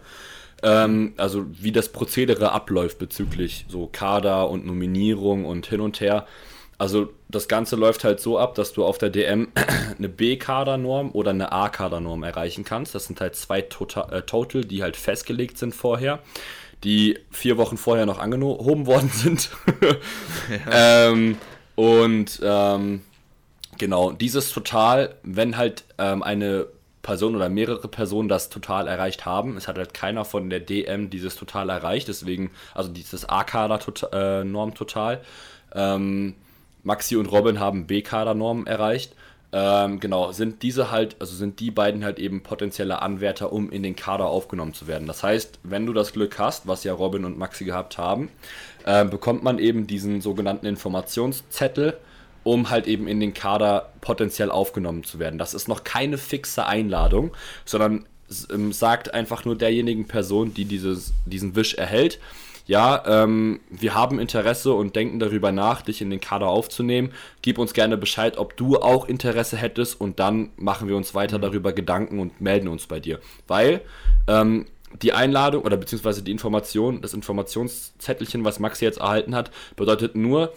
[0.64, 6.26] Ähm, also wie das Prozedere abläuft bezüglich so Kader und Nominierung und hin und her.
[6.82, 9.50] Also das Ganze läuft halt so ab, dass du auf der DM
[10.00, 12.96] eine B-Kadernorm oder eine A-Kadernorm erreichen kannst.
[12.96, 16.24] Das sind halt zwei Total, äh, Total, die halt festgelegt sind vorher,
[16.84, 19.52] die vier Wochen vorher noch angehoben worden sind.
[20.72, 21.10] ja.
[21.12, 21.38] ähm,
[21.76, 23.02] und ähm,
[23.78, 26.66] genau, dieses Total, wenn halt ähm, eine
[27.04, 29.56] Person oder mehrere Personen das Total erreicht haben.
[29.56, 35.14] Es hat halt keiner von der DM dieses Total erreicht, deswegen, also dieses A-Kader-Norm-Total.
[35.14, 35.20] Äh,
[35.76, 36.34] ähm,
[36.84, 39.14] Maxi und Robin haben B-Kader-Normen erreicht.
[39.54, 43.84] Ähm, genau, sind diese halt, also sind die beiden halt eben potenzielle Anwärter, um in
[43.84, 45.08] den Kader aufgenommen zu werden.
[45.08, 48.30] Das heißt, wenn du das Glück hast, was ja Robin und Maxi gehabt haben,
[48.86, 51.98] äh, bekommt man eben diesen sogenannten Informationszettel,
[52.44, 55.38] um halt eben in den Kader potenziell aufgenommen zu werden.
[55.38, 57.32] Das ist noch keine fixe Einladung,
[57.66, 58.06] sondern
[58.52, 62.20] ähm, sagt einfach nur derjenigen Person, die dieses, diesen Wisch erhält,
[62.66, 67.12] ja, ähm, wir haben Interesse und denken darüber nach, dich in den Kader aufzunehmen.
[67.42, 71.38] Gib uns gerne Bescheid, ob du auch Interesse hättest und dann machen wir uns weiter
[71.38, 71.44] mhm.
[71.44, 73.20] darüber Gedanken und melden uns bei dir.
[73.48, 73.82] Weil
[74.28, 74.68] ähm,
[75.02, 80.54] die Einladung oder beziehungsweise die Information, das Informationszettelchen, was Max jetzt erhalten hat, bedeutet nur,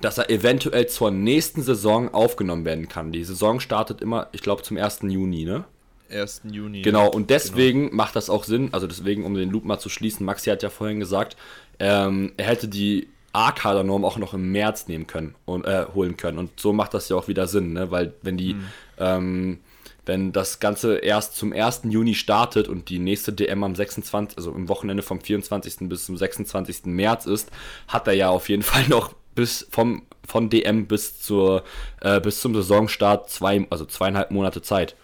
[0.00, 3.12] dass er eventuell zur nächsten Saison aufgenommen werden kann.
[3.12, 5.00] Die Saison startet immer, ich glaube, zum 1.
[5.02, 5.64] Juni, ne?
[6.12, 6.42] 1.
[6.50, 6.82] Juni.
[6.82, 7.96] Genau, und deswegen genau.
[7.96, 10.70] macht das auch Sinn, also deswegen, um den Loop mal zu schließen, Maxi hat ja
[10.70, 11.36] vorhin gesagt,
[11.78, 16.38] ähm, er hätte die A-Kader-Norm auch noch im März nehmen können und äh, holen können.
[16.38, 17.90] Und so macht das ja auch wieder Sinn, ne?
[17.90, 18.64] Weil wenn die, mhm.
[18.98, 19.58] ähm,
[20.04, 21.82] wenn das Ganze erst zum 1.
[21.84, 25.88] Juni startet und die nächste DM am 26., also im Wochenende vom 24.
[25.88, 26.86] bis zum 26.
[26.86, 27.50] März ist,
[27.88, 31.64] hat er ja auf jeden Fall noch bis vom von DM bis zur
[32.00, 34.94] äh, bis zum Saisonstart zwei, also zweieinhalb Monate Zeit.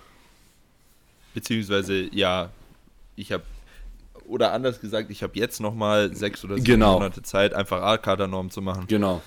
[1.38, 2.50] Beziehungsweise, ja,
[3.14, 3.44] ich habe,
[4.26, 6.94] oder anders gesagt, ich habe jetzt nochmal sechs oder sieben genau.
[6.94, 8.86] Monate Zeit, einfach A-Kader-Norm zu machen.
[8.88, 9.22] Genau.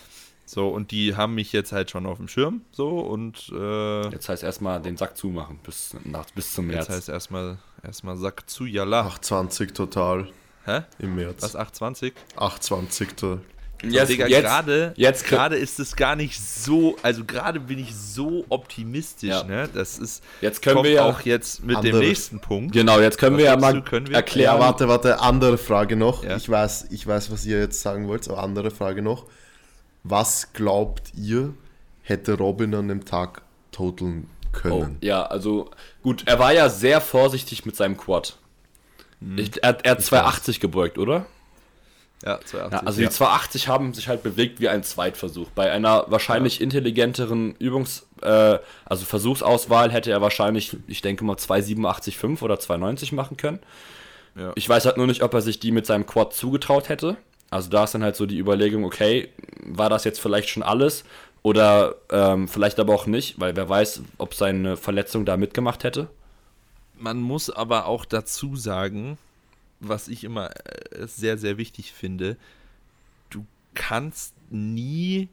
[0.45, 4.27] So, und die haben mich jetzt halt schon auf dem Schirm, so, und, äh, Jetzt
[4.27, 6.89] heißt erstmal den Sack zumachen, bis, nach, bis zum März.
[6.89, 9.05] Jetzt heißt erstmal, erstmal Sack zu, jalla.
[9.07, 10.27] Ach, 20 total.
[10.65, 10.81] Hä?
[10.99, 11.41] Im März.
[11.43, 12.13] Was, 820?
[12.35, 13.39] 820.
[13.83, 17.95] Jetzt, Digga, jetzt, gerade, jetzt gerade ist es gar nicht so, also gerade bin ich
[17.95, 19.43] so optimistisch, ja.
[19.43, 19.69] ne?
[19.73, 21.99] Das ist jetzt können wir ja auch jetzt mit andere.
[21.99, 22.73] dem nächsten Punkt.
[22.73, 24.59] Genau, jetzt können was wir ja mal du, wir erklären.
[24.59, 26.23] Warte, warte, andere Frage noch.
[26.23, 26.37] Ja.
[26.37, 29.25] Ich weiß, ich weiß, was ihr jetzt sagen wollt, aber andere Frage noch.
[30.03, 31.53] Was glaubt ihr,
[32.03, 34.97] hätte Robin an dem Tag totaln können?
[35.01, 35.71] Oh, ja, also
[36.03, 38.37] gut, er war ja sehr vorsichtig mit seinem Quad.
[39.21, 39.37] Hm.
[39.37, 41.25] Ich, er, er hat 280 gebeugt, oder?
[42.23, 42.71] Ja, 280.
[42.71, 43.07] Ja, also ja.
[43.07, 45.49] die 280 haben sich halt bewegt wie ein Zweitversuch.
[45.55, 46.63] Bei einer wahrscheinlich ja.
[46.63, 53.37] intelligenteren Übungs-, äh, also Versuchsauswahl hätte er wahrscheinlich, ich denke mal, 287,5 oder 290 machen
[53.37, 53.59] können.
[54.55, 57.17] Ich weiß halt nur nicht, ob er sich die mit seinem Quad zugetraut hätte.
[57.49, 59.29] Also da ist dann halt so die Überlegung, okay,
[59.65, 61.03] war das jetzt vielleicht schon alles?
[61.43, 66.07] Oder ähm, vielleicht aber auch nicht, weil wer weiß, ob seine Verletzung da mitgemacht hätte.
[66.97, 69.17] Man muss aber auch dazu sagen,
[69.81, 72.37] was ich immer äh, sehr, sehr wichtig finde,
[73.29, 75.29] du kannst nie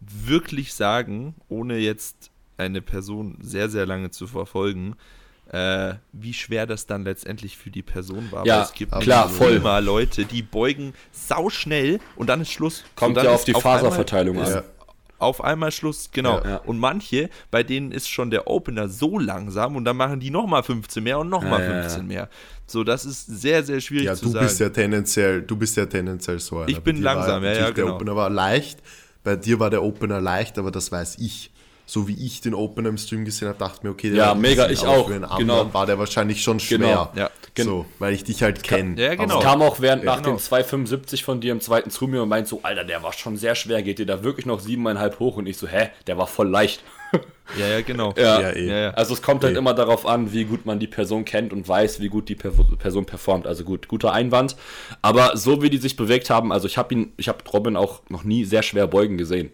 [0.00, 4.96] wirklich sagen, ohne jetzt eine Person sehr, sehr lange zu verfolgen,
[5.50, 8.46] äh, wie schwer das dann letztendlich für die Person war.
[8.46, 9.52] Ja, es gibt klar, voll.
[9.52, 12.84] immer Leute, die beugen sau schnell und dann ist Schluss.
[12.96, 14.62] Kommt ja auf die Faserverteilung an.
[15.24, 16.40] Auf einmal Schluss, genau.
[16.44, 16.56] Ja, ja.
[16.58, 20.62] Und manche, bei denen ist schon der Opener so langsam und dann machen die nochmal
[20.62, 22.28] 15 mehr und nochmal ja, 15 mehr.
[22.66, 24.34] So, das ist sehr, sehr schwierig ja, zu sagen.
[24.34, 26.68] Ja, du bist ja tendenziell, du bist ja tendenziell so einer.
[26.68, 27.86] Ich bin langsam, ja, ja, genau.
[27.86, 28.80] Der Opener war leicht,
[29.22, 31.53] bei dir war der Opener leicht, aber das weiß ich
[31.86, 34.68] so wie ich den Opener im Stream gesehen habe, dachte mir, okay, der ja, mega,
[34.70, 35.10] ich auch.
[35.38, 35.72] Genau.
[35.74, 36.86] war der wahrscheinlich schon genau.
[36.86, 37.10] schwer.
[37.14, 37.26] Genau.
[37.26, 37.30] Ja.
[37.64, 39.00] So, weil ich dich halt kenne.
[39.00, 39.38] Ja, genau.
[39.38, 40.36] Es kam auch während ja, nach genau.
[40.36, 43.36] dem 275 von dir im zweiten zu mir und meint so, Alter, der war schon
[43.36, 45.36] sehr schwer, geht dir da wirklich noch siebeneinhalb hoch?
[45.36, 46.82] Und ich so, hä, der war voll leicht.
[47.58, 48.14] Ja, ja, genau.
[48.16, 48.66] ja, ja, eh.
[48.66, 49.58] ja, Also es kommt halt eh.
[49.58, 53.04] immer darauf an, wie gut man die Person kennt und weiß, wie gut die Person
[53.04, 53.46] performt.
[53.46, 54.56] Also gut, guter Einwand.
[55.02, 58.00] Aber so wie die sich bewegt haben, also ich habe ihn, ich habe Robin auch
[58.08, 59.50] noch nie sehr schwer beugen gesehen.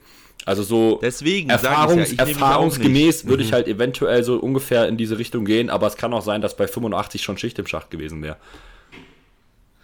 [0.47, 3.55] Also so Deswegen Erfahrungs ja, erfahrungsgemäß würde ich mhm.
[3.55, 6.67] halt eventuell so ungefähr in diese Richtung gehen, aber es kann auch sein, dass bei
[6.67, 8.37] 85 schon Schicht im Schacht gewesen wäre.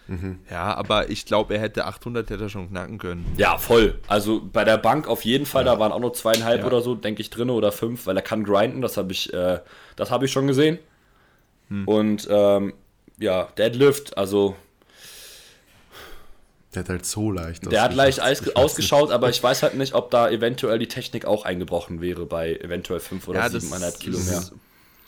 [0.07, 0.39] Mhm.
[0.49, 3.25] Ja, aber ich glaube, er hätte 800 hätte er schon knacken können.
[3.37, 3.99] Ja, voll.
[4.07, 5.73] Also bei der Bank auf jeden Fall, ja.
[5.73, 6.67] da waren auch noch zweieinhalb ja.
[6.67, 9.59] oder so, denke ich, drin oder fünf, weil er kann grinden, das habe ich, äh,
[9.95, 10.79] das ich schon gesehen.
[11.69, 11.87] Hm.
[11.87, 12.73] Und ähm,
[13.19, 14.55] ja, Deadlift, also
[16.73, 18.21] der hat halt so leicht Der hat leicht
[18.55, 22.55] ausgeschaut, aber ich weiß halt nicht, ob da eventuell die Technik auch eingebrochen wäre bei
[22.55, 24.43] eventuell 5 oder 7,5 Kilo mehr.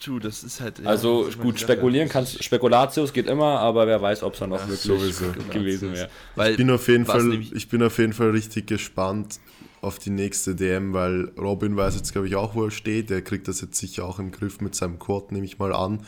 [0.04, 0.80] Du, das ist halt.
[0.80, 4.54] Ja, also ist gut, spekulieren kannst, Spekulatius geht immer, aber wer weiß, ob es dann
[4.54, 5.34] auch ja, wirklich sowieso.
[5.52, 6.52] gewesen wäre.
[6.52, 9.42] Ich bin auf jeden Fall, ich bin auf jeden Fall richtig gespannt
[9.82, 13.10] auf die nächste DM, weil Robin weiß jetzt, glaube ich, auch, wo er steht.
[13.10, 16.06] Der kriegt das jetzt sicher auch im Griff mit seinem Quad, nehme ich mal an.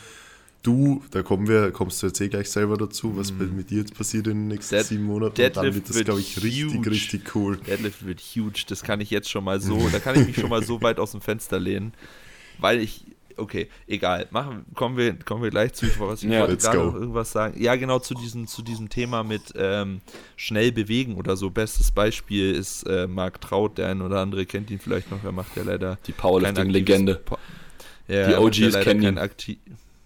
[0.62, 3.56] Du, da kommen wir, kommst du jetzt eh gleich selber dazu, was mm.
[3.56, 5.34] mit dir jetzt passiert in den nächsten Dead, sieben Monaten.
[5.34, 6.90] Deadlift und dann wird das, glaube ich, richtig, huge.
[6.90, 7.56] richtig cool.
[7.56, 10.50] Deadlift wird huge, das kann ich jetzt schon mal so, da kann ich mich schon
[10.50, 11.92] mal so weit aus dem Fenster lehnen,
[12.60, 13.04] weil ich,
[13.36, 16.94] okay, egal, machen, kommen wir, kommen wir gleich zu, was ich ja, wollte gerade noch
[16.94, 17.60] irgendwas sagen.
[17.60, 20.00] Ja, genau, zu diesem, zu diesem Thema mit ähm,
[20.36, 21.50] schnell bewegen oder so.
[21.50, 25.32] Bestes Beispiel ist äh, Marc Traut, der ein oder andere kennt ihn vielleicht noch, er
[25.32, 27.20] macht ja leider die Powerlifting-Legende.
[28.06, 29.18] Ja, die OGs kennen ihn.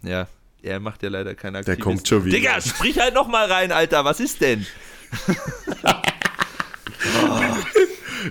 [0.03, 0.29] Ja,
[0.67, 1.85] er macht ja leider keine Aktivismus.
[1.85, 2.37] Der kommt schon wieder.
[2.37, 4.05] Digga, sprich halt noch mal rein, Alter.
[4.05, 4.67] Was ist denn?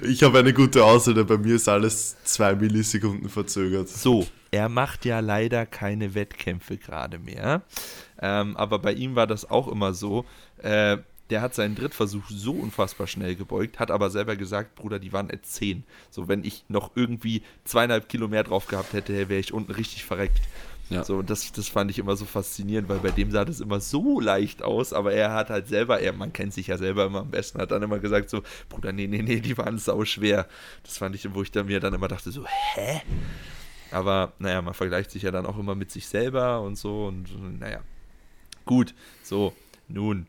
[0.02, 1.24] Ich habe eine gute Ausrede.
[1.24, 3.88] Bei mir ist alles zwei Millisekunden verzögert.
[3.88, 7.62] So, er macht ja leider keine Wettkämpfe gerade mehr.
[8.22, 10.26] Ähm, aber bei ihm war das auch immer so.
[10.58, 10.98] Äh,
[11.30, 15.32] der hat seinen Drittversuch so unfassbar schnell gebeugt, hat aber selber gesagt, Bruder, die waren
[15.32, 15.84] at 10.
[16.12, 20.06] So, wenn ich noch irgendwie zweieinhalb Kilo mehr drauf gehabt hätte, wäre ich unten richtig
[20.06, 20.42] verreckt.
[20.90, 21.04] Ja.
[21.04, 24.20] So, das, das fand ich immer so faszinierend, weil bei dem sah das immer so
[24.20, 27.32] leicht aus, aber er hat halt selber, er, man kennt sich ja selber immer am
[27.32, 30.48] besten, hat dann immer gesagt so, Bruder, nee, nee, nee, die waren sau schwer.
[30.84, 33.02] Das fand ich, wo ich dann mir dann immer dachte so, hä?
[33.92, 37.60] Aber naja, man vergleicht sich ja dann auch immer mit sich selber und so und
[37.60, 37.82] naja.
[38.66, 39.54] Gut, so,
[39.88, 40.28] nun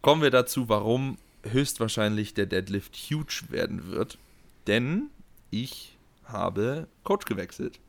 [0.00, 4.18] kommen wir dazu, warum höchstwahrscheinlich der Deadlift huge werden wird.
[4.66, 5.10] Denn
[5.50, 7.80] ich habe Coach gewechselt.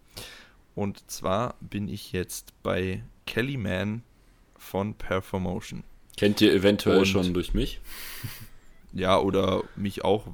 [0.75, 4.03] Und zwar bin ich jetzt bei Kelly Mann
[4.57, 5.83] von Performotion.
[6.17, 7.79] Kennt ihr eventuell Und, schon durch mich?
[8.95, 10.27] Ja, oder mich auch.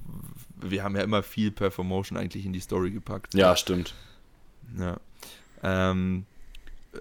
[0.57, 3.33] Wir haben ja immer viel Performotion eigentlich in die Story gepackt.
[3.33, 3.93] Ja, stimmt.
[4.77, 4.99] Ja.
[5.63, 6.25] Ähm,
[6.91, 6.97] äh,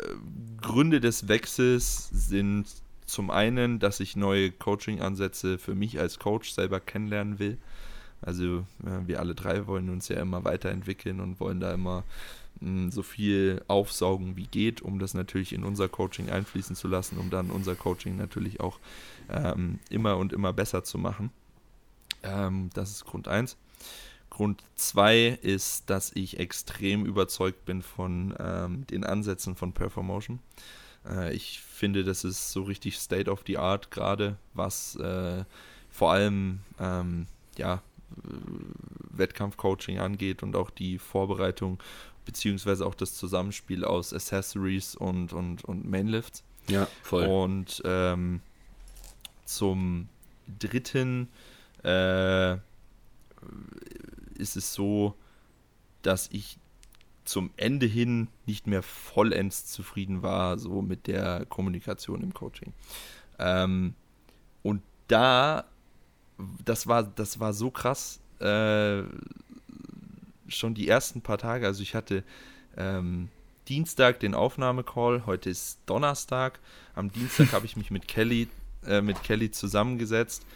[0.63, 2.69] Gründe des Wechsels sind
[3.07, 7.59] zum einen, dass ich neue Coaching-Ansätze für mich als Coach selber kennenlernen will.
[8.21, 12.05] Also wir alle drei wollen uns ja immer weiterentwickeln und wollen da immer
[12.91, 17.31] so viel aufsaugen wie geht, um das natürlich in unser Coaching einfließen zu lassen, um
[17.31, 18.79] dann unser Coaching natürlich auch
[19.31, 21.31] ähm, immer und immer besser zu machen.
[22.23, 23.57] Ähm, das ist Grund 1.
[24.31, 30.41] Grund 2 ist, dass ich extrem überzeugt bin von ähm, den Ansätzen von Performotion.
[31.09, 35.45] Äh, ich finde, das ist so richtig State of the Art gerade, was äh,
[35.91, 37.83] vor allem ähm, ja,
[39.11, 41.79] Wettkampfcoaching angeht und auch die Vorbereitung
[42.29, 46.45] beziehungsweise auch das Zusammenspiel aus Accessories und, und, und Mainlifts.
[46.69, 47.25] Ja, voll.
[47.25, 48.43] Und ähm,
[49.47, 50.11] zum
[50.59, 51.29] dritten
[51.85, 52.57] äh,
[54.35, 55.15] ist es so,
[56.03, 56.59] dass ich
[57.25, 62.75] zum Ende hin nicht mehr vollends zufrieden war, so mit der Kommunikation im Coaching.
[63.39, 63.95] Ähm,
[64.63, 65.65] und da,
[66.63, 69.03] das war, das war so krass, äh,
[70.49, 72.25] schon die ersten paar Tage, also ich hatte
[72.77, 73.29] ähm,
[73.69, 76.59] Dienstag den Aufnahmecall, heute ist Donnerstag.
[76.95, 78.49] Am Dienstag habe ich mich mit Kelly,
[78.87, 80.47] äh, mit Kelly zusammengesetzt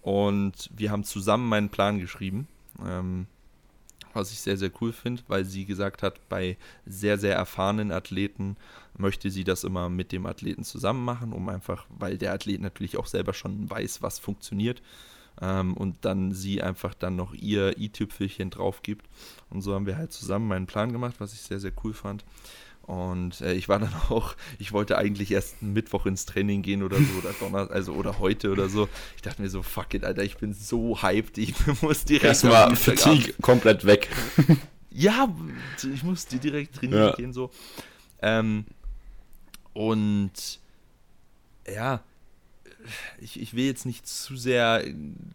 [0.00, 2.46] und wir haben zusammen meinen Plan geschrieben.
[2.84, 3.26] Ähm,
[4.14, 8.56] was ich sehr, sehr cool finde, weil sie gesagt hat, bei sehr, sehr erfahrenen Athleten
[8.96, 12.98] möchte sie das immer mit dem Athleten zusammen machen, um einfach, weil der Athlet natürlich
[12.98, 14.82] auch selber schon weiß, was funktioniert
[15.40, 19.06] ähm, und dann sie einfach dann noch ihr i-Tüpfelchen drauf gibt.
[19.50, 22.24] Und so haben wir halt zusammen meinen Plan gemacht, was ich sehr, sehr cool fand.
[22.82, 26.98] Und äh, ich war dann auch, ich wollte eigentlich erst Mittwoch ins Training gehen oder
[26.98, 28.88] so, oder Donner, also oder heute oder so.
[29.16, 32.24] Ich dachte mir so, fuck it, Alter, ich bin so hyped, ich muss direkt.
[32.24, 34.08] Erstmal Fatigue komplett weg.
[34.90, 35.28] ja,
[35.92, 37.14] ich musste direkt trainieren ja.
[37.14, 37.50] gehen, so.
[38.20, 38.66] Ähm,
[39.72, 40.60] und
[41.72, 42.02] ja,
[43.20, 44.84] ich, ich will jetzt nicht zu sehr,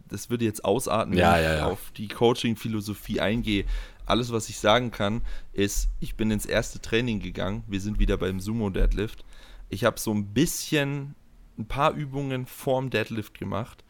[0.08, 3.64] das würde jetzt ausarten, ja, wenn ja, ich auf die Coaching-Philosophie eingehe.
[4.06, 5.22] Alles, was ich sagen kann,
[5.52, 7.64] ist, ich bin ins erste Training gegangen.
[7.66, 9.24] Wir sind wieder beim Sumo-Deadlift.
[9.68, 11.14] Ich habe so ein bisschen
[11.58, 13.84] ein paar Übungen vorm Deadlift gemacht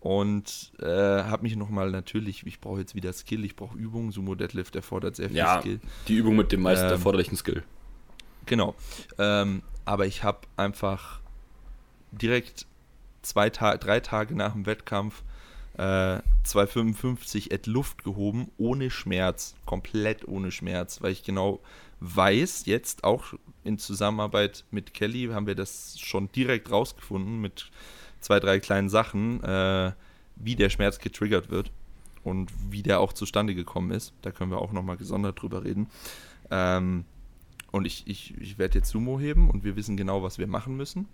[0.00, 4.12] und äh, habe mich nochmal natürlich, ich brauche jetzt wieder Skill, ich brauche Übungen.
[4.12, 5.80] Sumo Deadlift erfordert sehr viel ja, Skill.
[6.06, 7.64] Die Übung mit dem meisten ähm, erforderlichen Skill.
[8.44, 8.76] Genau.
[9.18, 11.20] Ähm, aber ich habe einfach
[12.12, 12.66] direkt
[13.26, 15.22] zwei Ta drei Tage nach dem Wettkampf
[15.74, 21.60] äh, 255 at Luft gehoben, ohne Schmerz, komplett ohne Schmerz, weil ich genau
[22.00, 27.70] weiß, jetzt auch in Zusammenarbeit mit Kelly haben wir das schon direkt rausgefunden mit
[28.20, 29.92] zwei, drei kleinen Sachen, äh,
[30.36, 31.70] wie der Schmerz getriggert wird
[32.22, 34.12] und wie der auch zustande gekommen ist.
[34.22, 35.88] Da können wir auch nochmal gesondert drüber reden.
[36.50, 37.04] Ähm,
[37.72, 40.76] und ich, ich, ich werde jetzt Sumo heben und wir wissen genau, was wir machen
[40.76, 41.08] müssen.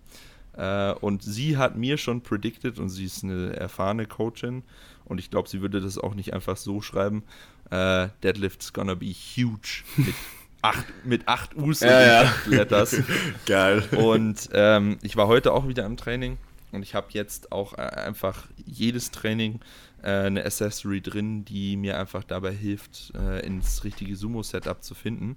[0.57, 4.63] Äh, und sie hat mir schon predicted, und sie ist eine erfahrene Coachin,
[5.05, 7.23] und ich glaube, sie würde das auch nicht einfach so schreiben,
[7.71, 10.15] äh, Deadlift's gonna be huge mit
[10.61, 12.35] acht, mit acht U's ja, ja.
[12.45, 12.95] Letters.
[13.45, 13.83] Geil.
[13.95, 16.37] Und ähm, ich war heute auch wieder im Training
[16.71, 19.59] und ich habe jetzt auch äh, einfach jedes Training
[20.01, 25.35] äh, eine Accessory drin, die mir einfach dabei hilft, äh, ins richtige Sumo-Setup zu finden.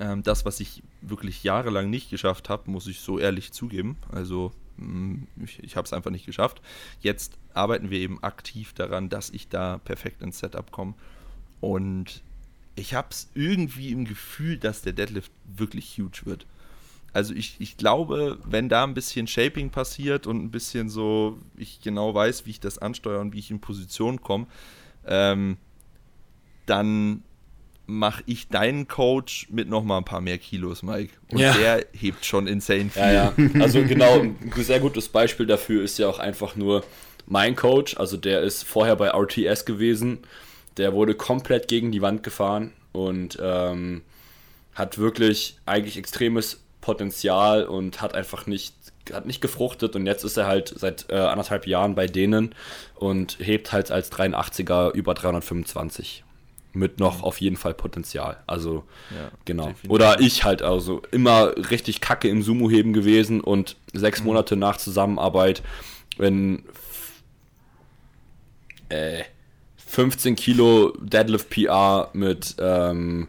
[0.00, 3.96] Ähm, das, was ich wirklich jahrelang nicht geschafft habe, muss ich so ehrlich zugeben.
[4.12, 6.62] Also mm, ich, ich habe es einfach nicht geschafft.
[7.00, 10.94] Jetzt arbeiten wir eben aktiv daran, dass ich da perfekt ins Setup komme.
[11.60, 12.22] Und
[12.76, 16.46] ich habe es irgendwie im Gefühl, dass der Deadlift wirklich huge wird.
[17.12, 21.80] Also ich, ich glaube, wenn da ein bisschen Shaping passiert und ein bisschen so, ich
[21.80, 24.46] genau weiß, wie ich das ansteuere und wie ich in Position komme,
[25.06, 25.56] ähm,
[26.66, 27.22] dann
[27.88, 31.14] mache ich deinen Coach mit noch mal ein paar mehr Kilos, Mike.
[31.32, 31.54] Und ja.
[31.54, 33.02] der hebt schon insane viel.
[33.02, 33.34] Ja, ja.
[33.60, 36.84] Also genau, ein sehr gutes Beispiel dafür ist ja auch einfach nur
[37.26, 37.96] mein Coach.
[37.96, 40.18] Also der ist vorher bei RTS gewesen.
[40.76, 44.02] Der wurde komplett gegen die Wand gefahren und ähm,
[44.74, 48.74] hat wirklich eigentlich extremes Potenzial und hat einfach nicht
[49.10, 52.54] hat nicht gefruchtet und jetzt ist er halt seit äh, anderthalb Jahren bei denen
[52.94, 56.24] und hebt halt als 83er über 325
[56.78, 58.38] mit noch auf jeden Fall Potenzial.
[58.46, 59.66] Also, ja, genau.
[59.66, 59.90] Definitiv.
[59.90, 64.26] Oder ich halt, also immer richtig kacke im Sumo-Heben gewesen und sechs mhm.
[64.26, 65.62] Monate nach Zusammenarbeit,
[66.16, 66.64] wenn
[68.88, 69.24] äh,
[69.76, 73.28] 15 Kilo Deadlift PR mit ähm,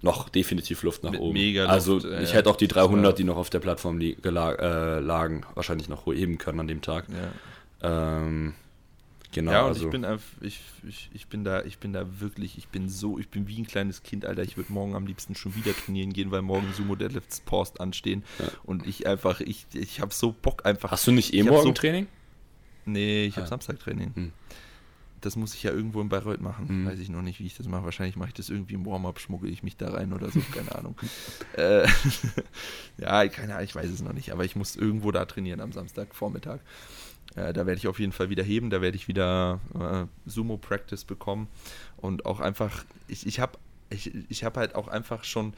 [0.00, 1.32] noch definitiv Luft nach mit oben.
[1.32, 5.00] Mega Luft, also ich hätte auch die 300, die noch auf der Plattform li äh,
[5.00, 7.06] lagen, wahrscheinlich noch heben können an dem Tag.
[7.82, 8.18] Ja.
[8.20, 8.54] Ähm,
[9.38, 9.52] Genau.
[9.52, 9.84] Ja, und also.
[9.84, 10.04] ich bin
[10.40, 13.60] ich, ich, ich bin da, ich bin da wirklich, ich bin so, ich bin wie
[13.60, 14.42] ein kleines Kind, Alter.
[14.42, 18.24] Ich würde morgen am liebsten schon wieder trainieren gehen, weil morgen Sumo Deadlifts Post anstehen.
[18.40, 18.46] Ja.
[18.64, 20.90] Und ich einfach, ich, ich habe so Bock einfach.
[20.90, 22.08] Hast du nicht eh morgen so, Training?
[22.84, 23.36] Nee, ich ah.
[23.36, 24.12] habe Samstag Training.
[24.12, 24.32] Hm.
[25.20, 26.66] das muss ich ja irgendwo in Bayreuth machen.
[26.68, 26.86] Mhm.
[26.88, 27.84] Weiß ich noch nicht, wie ich das mache.
[27.84, 30.74] Wahrscheinlich mache ich das irgendwie im Warm-up, schmuggel ich mich da rein oder so, keine
[30.74, 30.96] Ahnung.
[31.56, 31.86] äh,
[32.98, 35.70] ja, keine Ahnung, ich weiß es noch nicht, aber ich muss irgendwo da trainieren am
[35.70, 36.58] Samstagvormittag.
[37.34, 41.04] Äh, da werde ich auf jeden Fall wieder heben, da werde ich wieder äh, Sumo-Practice
[41.04, 41.48] bekommen
[41.96, 43.58] und auch einfach, ich, ich habe
[43.90, 45.54] ich, ich hab halt auch einfach schon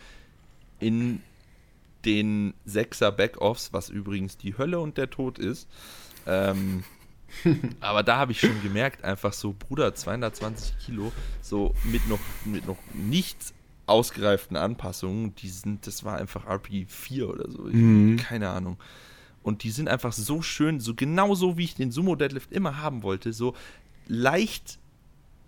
[0.79, 1.21] in
[2.05, 5.69] den Sechser Backoffs, was übrigens die Hölle und der Tod ist,
[6.27, 6.85] ähm,
[7.81, 11.13] aber da habe ich schon gemerkt, einfach so, Bruder, 220 Kilo,
[11.43, 13.55] so mit noch, mit noch nichts
[13.87, 17.63] ausgereiften Anpassungen, die sind, das war einfach RP4 oder so.
[17.63, 18.17] Mhm.
[18.17, 18.79] Keine Ahnung.
[19.43, 22.79] Und die sind einfach so schön, so genau so, wie ich den Sumo Deadlift immer
[22.79, 23.55] haben wollte, so
[24.07, 24.79] leicht,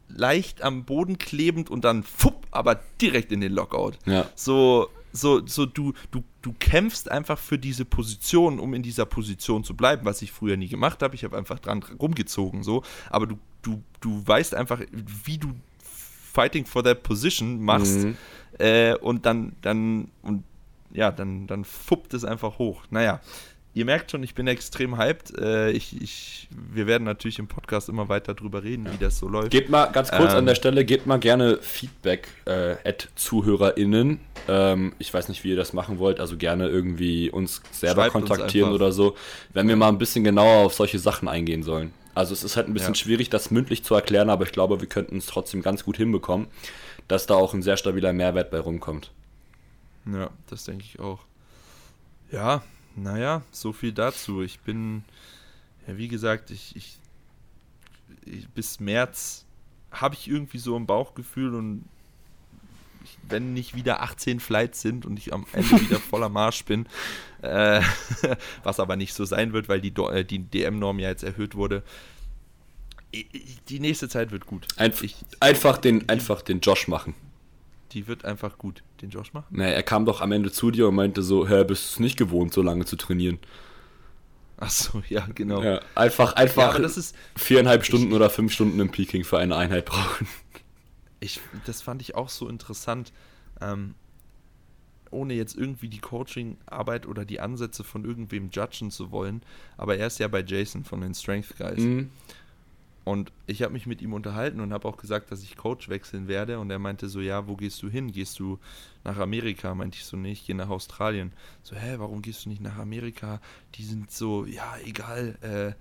[0.08, 3.98] leicht am Boden klebend und dann fupp, aber direkt in den Lockout.
[4.06, 4.28] Ja.
[4.34, 9.62] So, so, so du, du, du kämpfst einfach für diese Position, um in dieser Position
[9.62, 11.14] zu bleiben, was ich früher nie gemacht habe.
[11.14, 12.82] Ich habe einfach dran rumgezogen, so.
[13.10, 14.80] Aber du, du, du weißt einfach,
[15.24, 15.54] wie du
[16.32, 18.04] Fighting for that Position machst.
[18.04, 18.16] Mhm.
[18.58, 20.44] Äh, und dann, dann, und
[20.92, 22.84] ja, dann, dann fuppt es einfach hoch.
[22.90, 23.20] Naja,
[23.74, 25.36] ihr merkt schon, ich bin extrem hyped.
[25.38, 29.28] Äh, ich, ich, wir werden natürlich im Podcast immer weiter drüber reden, wie das so
[29.28, 29.50] läuft.
[29.50, 34.20] Gebt mal ganz kurz ähm, an der Stelle, gebt mal gerne Feedback äh, at ZuhörerInnen.
[34.48, 38.70] Ähm, ich weiß nicht, wie ihr das machen wollt, also gerne irgendwie uns selber kontaktieren
[38.70, 39.16] uns oder so,
[39.52, 41.92] wenn wir mal ein bisschen genauer auf solche Sachen eingehen sollen.
[42.14, 43.00] Also es ist halt ein bisschen ja.
[43.00, 46.48] schwierig, das mündlich zu erklären, aber ich glaube, wir könnten es trotzdem ganz gut hinbekommen,
[47.08, 49.12] dass da auch ein sehr stabiler Mehrwert bei rumkommt.
[50.12, 51.20] Ja, das denke ich auch.
[52.30, 52.62] Ja,
[52.96, 54.42] naja, so viel dazu.
[54.42, 55.04] Ich bin,
[55.86, 56.98] ja, wie gesagt, ich, ich,
[58.24, 59.44] ich bis März
[59.90, 61.84] habe ich irgendwie so ein Bauchgefühl und
[63.04, 66.86] ich, wenn nicht wieder 18 Flights sind und ich am Ende wieder voller Marsch bin,
[67.42, 67.82] äh,
[68.62, 71.82] was aber nicht so sein wird, weil die, äh, die DM-Norm ja jetzt erhöht wurde,
[73.68, 74.66] die nächste Zeit wird gut.
[74.76, 75.04] Einf
[75.40, 77.14] einfach, den, einfach den Josh machen
[77.92, 78.82] die wird einfach gut.
[79.00, 79.46] Den Josh machen?
[79.50, 82.00] Naja, er kam doch am Ende zu dir und meinte so, hä, bist du es
[82.00, 83.38] nicht gewohnt, so lange zu trainieren?
[84.58, 85.62] Ach so, ja, genau.
[85.62, 89.56] Ja, einfach, einfach ja, ist, viereinhalb Stunden ich, oder fünf Stunden im Peking für eine
[89.56, 90.28] Einheit brauchen.
[91.20, 93.12] Ich, das fand ich auch so interessant.
[93.60, 93.94] Ähm,
[95.12, 99.42] ohne jetzt irgendwie die Coaching-Arbeit oder die Ansätze von irgendwem judgen zu wollen,
[99.76, 101.78] aber er ist ja bei Jason von den Strength Guys.
[101.78, 102.10] Mhm.
[103.04, 106.28] Und ich habe mich mit ihm unterhalten und habe auch gesagt, dass ich Coach wechseln
[106.28, 106.60] werde.
[106.60, 108.12] Und er meinte so, ja, wo gehst du hin?
[108.12, 108.58] Gehst du
[109.02, 109.74] nach Amerika?
[109.74, 111.32] Meinte ich so, nee, ich gehe nach Australien.
[111.62, 113.40] So, hä, warum gehst du nicht nach Amerika?
[113.74, 115.36] Die sind so, ja, egal.
[115.42, 115.72] Äh,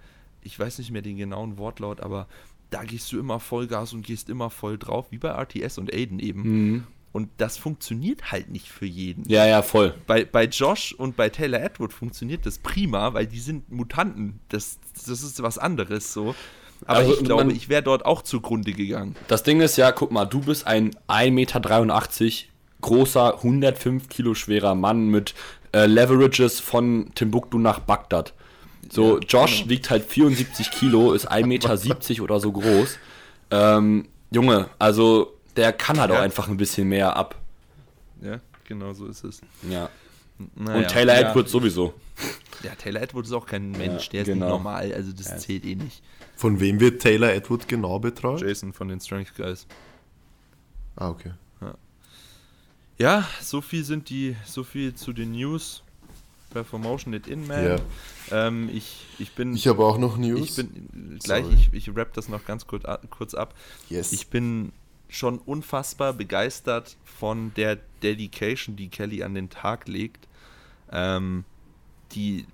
[0.44, 2.28] ich weiß nicht mehr den genauen Wortlaut, aber
[2.72, 6.20] da gehst du immer Vollgas und gehst immer voll drauf, wie bei RTS und Aiden
[6.20, 6.42] eben.
[6.42, 6.84] Mhm.
[7.12, 9.28] Und das funktioniert halt nicht für jeden.
[9.28, 9.94] Ja, ja, voll.
[10.08, 14.40] Bei, bei Josh und bei Taylor Edward funktioniert das prima, weil die sind Mutanten.
[14.48, 16.34] Das, das ist was anderes so.
[16.86, 19.16] Aber also, ich glaube, ich wäre dort auch zugrunde gegangen.
[19.28, 21.62] Das Ding ist ja, guck mal, du bist ein 1,83 Meter
[22.82, 25.36] großer, 105 Kilo schwerer Mann mit
[25.74, 28.34] äh, Leverages von Timbuktu nach Bagdad.
[28.90, 29.70] So, Josh genau.
[29.70, 32.98] wiegt halt 74 Kilo, ist 1,70 Meter oder so groß.
[33.52, 36.18] Ähm, Junge, also der kann halt ja.
[36.18, 37.36] auch einfach ein bisschen mehr ab.
[38.22, 39.42] Ja, genau so ist es.
[39.70, 39.90] Ja.
[40.56, 41.30] Naja, Und Taylor ja.
[41.30, 41.94] Edwards sowieso.
[42.64, 44.46] Ja, Taylor Edwards ist auch kein Mensch, der ist genau.
[44.46, 46.04] nicht normal, also das zählt eh nicht.
[46.36, 48.42] Von wem wird Taylor Edward genau betreut?
[48.42, 49.68] Jason von den Strength Guys.
[50.96, 51.32] Ah, okay.
[51.62, 51.76] Ja.
[52.98, 55.84] ja, so viel sind die, so viel zu den News.
[56.52, 57.64] Performotion it in, man.
[57.64, 57.82] Yeah.
[58.32, 59.56] Ähm, ich, ich bin.
[59.56, 60.50] Ich habe auch noch News.
[60.50, 61.56] Ich bin gleich, Sorry.
[61.56, 63.56] ich, ich rap das noch ganz kurz, kurz ab.
[63.90, 64.12] Yes.
[64.12, 64.74] Ich bin
[65.08, 70.28] schon unfassbar begeistert von der Dedication, die Kelly an den Tag legt.
[70.92, 71.46] Ähm,
[72.14, 72.46] die,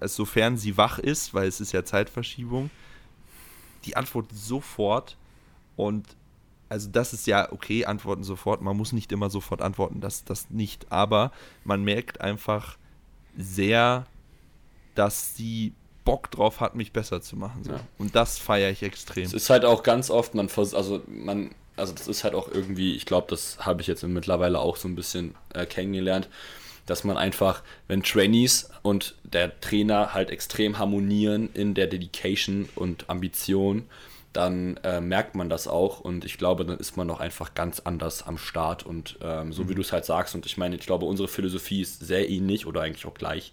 [0.00, 2.70] sofern sie wach ist, weil es ist ja Zeitverschiebung,
[3.84, 5.16] die antwortet sofort
[5.76, 6.04] und
[6.68, 8.62] also das ist ja okay, antworten sofort.
[8.62, 10.90] Man muss nicht immer sofort antworten, das, das nicht.
[10.90, 11.30] Aber
[11.62, 12.78] man merkt einfach
[13.36, 14.06] sehr,
[14.94, 15.72] dass sie
[16.04, 17.64] Bock drauf hat, mich besser zu machen.
[17.64, 17.72] So.
[17.72, 17.80] Ja.
[17.98, 19.24] Und das feiere ich extrem.
[19.24, 22.94] Es ist halt auch ganz oft, man also man, also das ist halt auch irgendwie,
[22.94, 26.28] ich glaube, das habe ich jetzt mittlerweile auch so ein bisschen äh, kennengelernt
[26.86, 33.08] dass man einfach, wenn Trainees und der Trainer halt extrem harmonieren in der Dedication und
[33.08, 33.86] Ambition,
[34.32, 37.80] dann äh, merkt man das auch und ich glaube, dann ist man doch einfach ganz
[37.80, 39.68] anders am Start und ähm, so mhm.
[39.68, 42.66] wie du es halt sagst und ich meine, ich glaube, unsere Philosophie ist sehr ähnlich
[42.66, 43.52] oder eigentlich auch gleich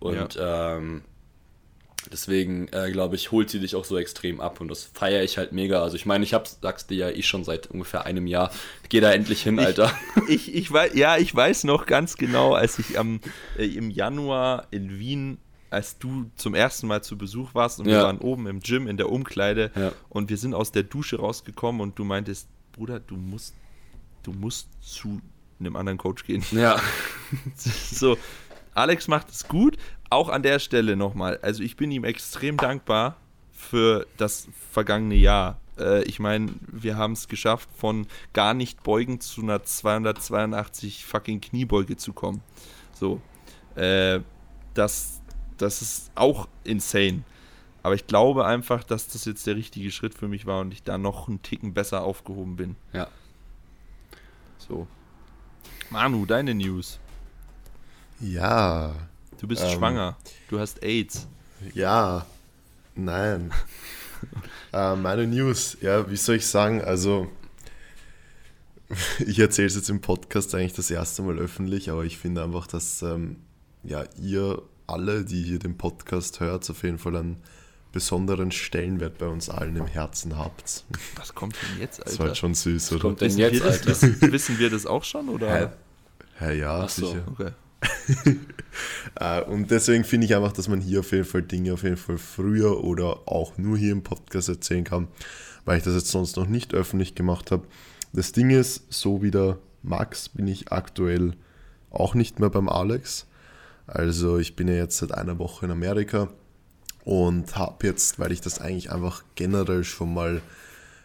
[0.00, 0.76] und ja.
[0.76, 1.02] ähm,
[2.10, 5.38] Deswegen, äh, glaube ich, holt sie dich auch so extrem ab und das feiere ich
[5.38, 5.82] halt mega.
[5.82, 8.50] Also ich meine, ich hab's, sag's dir ja eh schon seit ungefähr einem Jahr.
[8.88, 9.92] Geh da endlich hin, Alter.
[10.28, 13.20] Ich, ich, ich weiß, ja, ich weiß noch ganz genau, als ich am,
[13.56, 15.38] äh, im Januar in Wien
[15.70, 17.98] als du zum ersten Mal zu Besuch warst und ja.
[17.98, 19.92] wir waren oben im Gym in der Umkleide ja.
[20.08, 23.54] und wir sind aus der Dusche rausgekommen und du meintest, Bruder, du musst,
[24.22, 25.20] du musst zu
[25.60, 26.44] einem anderen Coach gehen.
[26.52, 26.80] Ja.
[27.56, 28.16] so,
[28.74, 29.76] Alex macht es gut.
[30.10, 31.38] Auch an der Stelle nochmal.
[31.42, 33.16] Also ich bin ihm extrem dankbar
[33.52, 35.58] für das vergangene Jahr.
[35.78, 41.40] Äh, ich meine, wir haben es geschafft, von gar nicht beugen zu einer 282 fucking
[41.40, 42.42] Kniebeuge zu kommen.
[42.92, 43.20] So.
[43.74, 44.20] Äh,
[44.74, 45.20] das,
[45.58, 47.24] das ist auch insane.
[47.82, 50.82] Aber ich glaube einfach, dass das jetzt der richtige Schritt für mich war und ich
[50.82, 52.76] da noch einen Ticken besser aufgehoben bin.
[52.92, 53.08] Ja.
[54.58, 54.86] So.
[55.90, 56.98] Manu, deine News.
[58.20, 58.94] Ja.
[59.40, 60.16] Du bist ähm, schwanger.
[60.48, 61.26] Du hast AIDS.
[61.74, 62.26] Ja.
[62.94, 63.52] Nein.
[64.72, 66.82] äh, meine News, ja, wie soll ich sagen?
[66.82, 67.28] Also,
[69.26, 72.66] ich erzähle es jetzt im Podcast eigentlich das erste Mal öffentlich, aber ich finde einfach,
[72.66, 73.36] dass ähm,
[73.84, 77.36] ja, ihr alle, die hier den Podcast hört, auf jeden Fall einen
[77.92, 80.84] besonderen Stellenwert bei uns allen im Herzen habt.
[81.16, 82.10] Was kommt denn jetzt, Alter?
[82.10, 83.00] Das war halt schon süß, oder?
[83.00, 83.86] kommt denn wissen jetzt, Alter?
[83.86, 85.48] Das, wissen, wissen, wir das auch schon, oder?
[85.48, 85.68] Hey,
[86.34, 87.24] hey ja, Ach sicher.
[87.26, 87.52] So, okay.
[89.18, 91.96] Äh, und deswegen finde ich einfach, dass man hier auf jeden Fall Dinge auf jeden
[91.96, 95.08] Fall früher oder auch nur hier im Podcast erzählen kann,
[95.64, 97.66] weil ich das jetzt sonst noch nicht öffentlich gemacht habe.
[98.12, 101.32] Das Ding ist, so wie der Max bin ich aktuell
[101.90, 103.26] auch nicht mehr beim Alex.
[103.86, 106.28] Also ich bin ja jetzt seit einer Woche in Amerika
[107.04, 110.42] und habe jetzt, weil ich das eigentlich einfach generell schon mal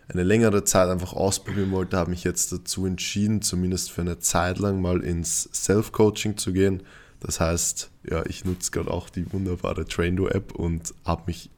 [0.10, 4.60] eine längere Zeit einfach ausprobieren wollte, habe mich jetzt dazu entschieden, zumindest für eine Zeit
[4.60, 6.84] lang mal ins Self-Coaching zu gehen.
[7.20, 11.50] Das heißt, ja, ich nutze gerade auch die wunderbare Traindu-App und habe mich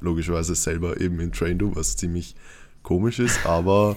[0.00, 2.34] logischerweise selber eben in Traindu, was ziemlich
[2.82, 3.96] komisch ist, aber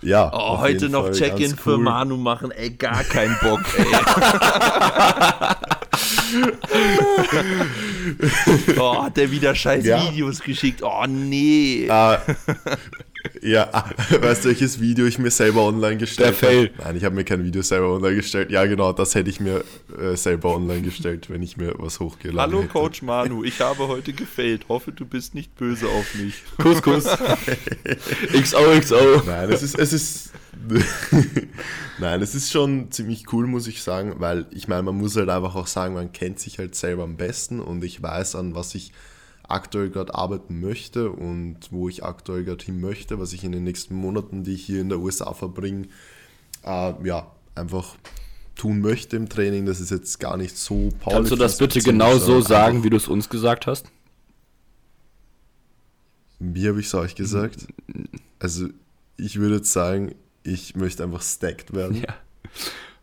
[0.00, 0.30] ja.
[0.32, 1.56] Oh, heute noch Check-in cool.
[1.56, 3.86] für Manu machen, ey, gar kein Bock, ey.
[8.78, 10.10] oh, hat der wieder scheiß ja.
[10.10, 10.82] Videos geschickt.
[10.82, 11.88] Oh, nee.
[11.88, 12.16] Uh,
[13.42, 13.68] ja,
[14.20, 16.70] weißt du, welches Video ich mir selber online gestellt habe?
[16.78, 18.50] Nein, ich habe mir kein Video selber online gestellt.
[18.50, 19.64] Ja, genau, das hätte ich mir
[19.98, 22.72] äh, selber online gestellt, wenn ich mir was hochgeladen Hallo, hätte.
[22.72, 24.66] Coach Manu, ich habe heute gefailt.
[24.68, 26.42] Hoffe, du bist nicht böse auf mich.
[26.58, 27.04] Kuss, Kuss.
[28.32, 29.22] XOXO.
[29.26, 30.32] Nein, es ist, es ist
[31.98, 35.28] Nein, es ist schon ziemlich cool, muss ich sagen, weil ich meine, man muss halt
[35.28, 38.74] einfach auch sagen, man kennt sich halt selber am besten und ich weiß, an was
[38.74, 38.92] ich
[39.52, 43.64] aktuell gerade arbeiten möchte und wo ich aktuell gerade hin möchte, was ich in den
[43.64, 45.88] nächsten Monaten, die ich hier in der USA verbringe,
[46.64, 47.96] äh, ja, einfach
[48.54, 49.66] tun möchte im Training.
[49.66, 52.96] Das ist jetzt gar nicht so Kannst du das bitte genau so sagen, wie du
[52.96, 53.86] es uns gesagt hast?
[56.38, 57.68] Wie habe ich es euch gesagt?
[58.40, 58.68] Also,
[59.16, 62.02] ich würde jetzt sagen, ich möchte einfach stacked werden.
[62.02, 62.14] Ja.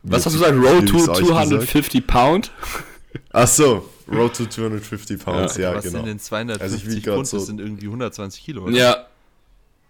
[0.03, 0.57] Was hast du gesagt?
[0.57, 2.51] Road to 250 Pound?
[3.31, 5.97] Ach so, Road to 250 Pounds, ja, ja was genau.
[5.97, 7.27] sind denn 250 also Pfund?
[7.27, 8.75] So das sind irgendwie 120 Kilo, oder?
[8.75, 9.05] Ja.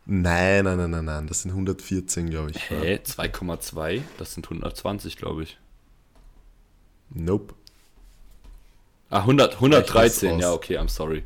[0.06, 2.70] Nein, nein, nein, nein, nein, das sind 114, glaube ich.
[2.70, 3.00] Hä?
[3.06, 4.02] 2,2?
[4.18, 5.58] Das sind 120, glaube ich.
[7.12, 7.54] Nope.
[9.10, 11.24] Ah, 100, 113, ja, okay, I'm sorry.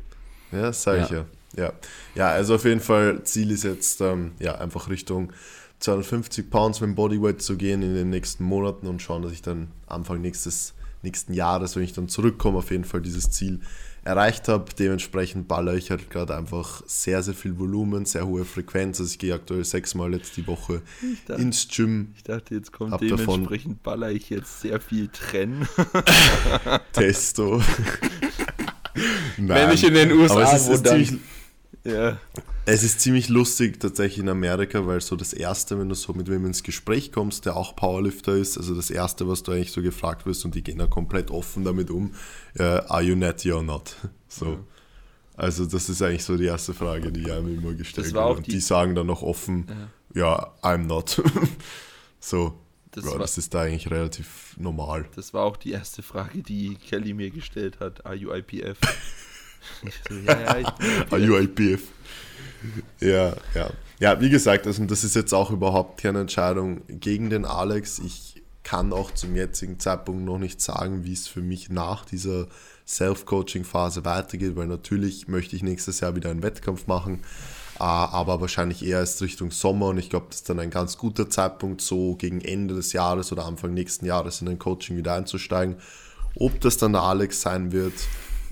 [0.52, 1.26] Ja, sag ich ja.
[1.56, 1.72] ja.
[2.14, 5.32] Ja, also auf jeden Fall, Ziel ist jetzt ähm, ja, einfach Richtung
[5.80, 9.42] 250 Pounds mit dem Bodyweight zu gehen in den nächsten Monaten und schauen, dass ich
[9.42, 10.74] dann Anfang nächstes,
[11.04, 13.60] nächsten Jahres, wenn ich dann zurückkomme, auf jeden Fall dieses Ziel
[14.04, 14.66] erreicht habe.
[14.78, 19.00] Dementsprechend baller ich halt gerade einfach sehr, sehr viel Volumen, sehr hohe Frequenz.
[19.00, 20.82] Also ich gehe aktuell sechsmal jetzt die Woche
[21.26, 22.12] dachte, ins Gym.
[22.16, 25.66] Ich dachte, jetzt kommt dementsprechend baller ich jetzt sehr viel Trenn.
[26.92, 27.62] Testo.
[29.36, 31.14] Wenn ich in den USA ist ziemlich,
[31.84, 32.18] ja.
[32.66, 36.30] Es ist ziemlich lustig tatsächlich in Amerika, weil so das Erste, wenn du so mit
[36.30, 39.82] wem ins Gespräch kommst, der auch Powerlifter ist, also das Erste, was du eigentlich so
[39.82, 42.14] gefragt wirst und die gehen da komplett offen damit um,
[42.58, 43.96] uh, are you natty or not?
[44.26, 44.46] So.
[44.46, 44.58] Ja.
[45.36, 48.36] Also das ist eigentlich so die erste Frage, die einem immer gestellt wird.
[48.36, 49.66] Und die, die, sagen dann noch offen,
[50.12, 51.22] ja, ja I'm not.
[52.20, 52.58] so.
[52.90, 55.08] Das, ja, war, das ist da eigentlich relativ normal.
[55.16, 58.06] Das war auch die erste Frage, die Kelly mir gestellt hat.
[58.06, 58.78] Are you IPF?
[60.08, 61.82] so, ja, ja, ich bin UIPF.
[63.00, 63.70] Ja, ja.
[64.00, 68.00] Ja, wie gesagt, also das ist jetzt auch überhaupt keine Entscheidung gegen den Alex.
[68.00, 72.48] Ich kann auch zum jetzigen Zeitpunkt noch nicht sagen, wie es für mich nach dieser
[72.86, 77.20] Self-Coaching-Phase weitergeht, weil natürlich möchte ich nächstes Jahr wieder einen Wettkampf machen,
[77.78, 80.98] äh, aber wahrscheinlich eher erst Richtung Sommer und ich glaube, das ist dann ein ganz
[80.98, 85.14] guter Zeitpunkt, so gegen Ende des Jahres oder Anfang nächsten Jahres in ein Coaching wieder
[85.14, 85.76] einzusteigen.
[86.36, 87.94] Ob das dann der Alex sein wird,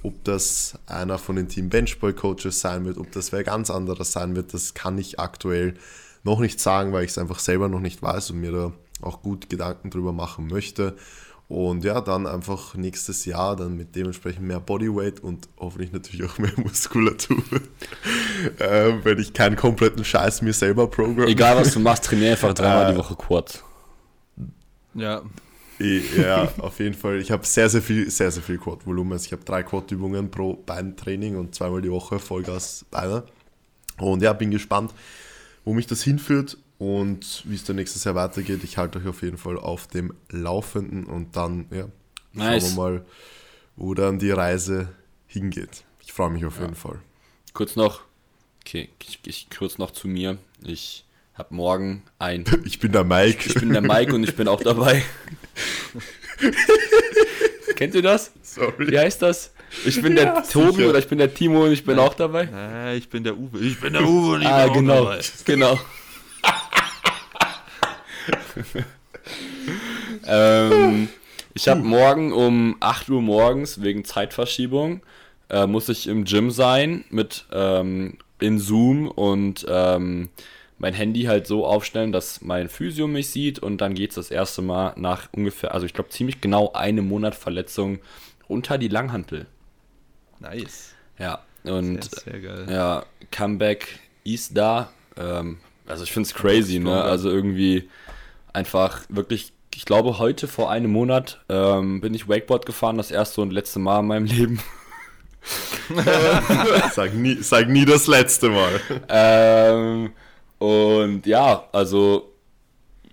[0.03, 4.05] ob das einer von den Team Benchboy Coaches sein wird, ob das wer ganz anderer
[4.05, 5.74] sein wird, das kann ich aktuell
[6.24, 9.22] noch nicht sagen, weil ich es einfach selber noch nicht weiß und mir da auch
[9.22, 10.96] gut Gedanken drüber machen möchte.
[11.48, 16.38] Und ja, dann einfach nächstes Jahr dann mit dementsprechend mehr Bodyweight und hoffentlich natürlich auch
[16.38, 17.42] mehr Muskulatur.
[18.59, 21.26] äh, wenn ich keinen kompletten Scheiß mir selber programme.
[21.26, 23.62] Egal was du machst, trainiere einfach dreimal äh, die Woche Quad.
[24.94, 25.22] Ja.
[26.16, 27.20] Ja, auf jeden Fall.
[27.20, 29.12] Ich habe sehr, sehr viel, sehr, sehr viel Quad-Volumen.
[29.12, 33.24] Also ich habe drei Quad-Übungen pro Beintraining und zweimal die Woche Vollgas Beine.
[33.98, 34.92] Und ja, bin gespannt,
[35.64, 38.64] wo mich das hinführt und wie es dann nächstes Jahr weitergeht.
[38.64, 41.88] Ich halte euch auf jeden Fall auf dem Laufenden und dann ja,
[42.32, 42.62] nice.
[42.62, 43.06] schauen wir mal,
[43.76, 44.88] wo dann die Reise
[45.26, 45.84] hingeht.
[46.00, 46.62] Ich freue mich auf ja.
[46.62, 46.98] jeden Fall.
[47.54, 48.00] Kurz noch,
[48.60, 50.38] okay, ich, ich kurz noch zu mir.
[50.62, 51.04] Ich
[51.34, 52.44] habe morgen ein.
[52.64, 53.48] Ich bin der Mike.
[53.48, 55.02] Ich bin der Mike und ich bin auch dabei.
[57.76, 58.32] Kennt ihr das?
[58.42, 58.90] Sorry.
[58.90, 59.52] Wie heißt das?
[59.86, 60.90] Ich bin ja, der Tobi sicher.
[60.90, 62.44] oder ich bin der Timo und ich bin auch dabei.
[62.44, 63.58] Nein, ich bin der Uwe.
[63.60, 65.20] Ich bin der Uwe und ich ah, bin genau, auch dabei.
[65.44, 65.78] Genau.
[70.26, 71.08] ähm,
[71.54, 75.00] ich habe morgen um 8 Uhr morgens wegen Zeitverschiebung
[75.48, 80.28] äh, muss ich im Gym sein mit ähm, in Zoom und ähm,
[80.82, 84.32] mein Handy halt so aufstellen, dass mein Physio mich sieht und dann geht es das
[84.32, 88.00] erste Mal nach ungefähr, also ich glaube ziemlich genau einem Monat Verletzung
[88.48, 89.46] unter die Langhantel.
[90.40, 90.94] Nice.
[91.20, 92.66] Ja, und sehr, sehr geil.
[92.68, 94.90] ja, Comeback ist da.
[95.16, 97.00] Ähm, also ich finde es crazy, ne?
[97.00, 97.88] Also irgendwie
[98.52, 103.40] einfach wirklich, ich glaube heute vor einem Monat ähm, bin ich Wakeboard gefahren, das erste
[103.40, 104.60] und letzte Mal in meinem Leben.
[106.92, 108.80] sag, nie, sag nie das letzte Mal.
[109.08, 110.12] Ähm,
[110.62, 112.32] und ja, also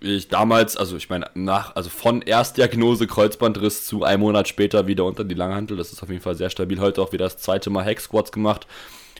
[0.01, 5.03] ich damals, also ich meine, nach, also von Erstdiagnose Kreuzbandriss zu einem Monat später wieder
[5.03, 6.79] unter die Langhantel, das ist auf jeden Fall sehr stabil.
[6.79, 8.67] Heute auch wieder das zweite Mal Hack gemacht.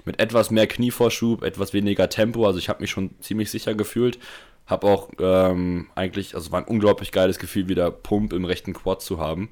[0.05, 2.45] Mit etwas mehr Knievorschub, etwas weniger Tempo.
[2.45, 4.19] Also ich habe mich schon ziemlich sicher gefühlt.
[4.67, 9.01] Habe auch ähm, eigentlich, also war ein unglaublich geiles Gefühl, wieder Pump im rechten Quad
[9.01, 9.49] zu haben.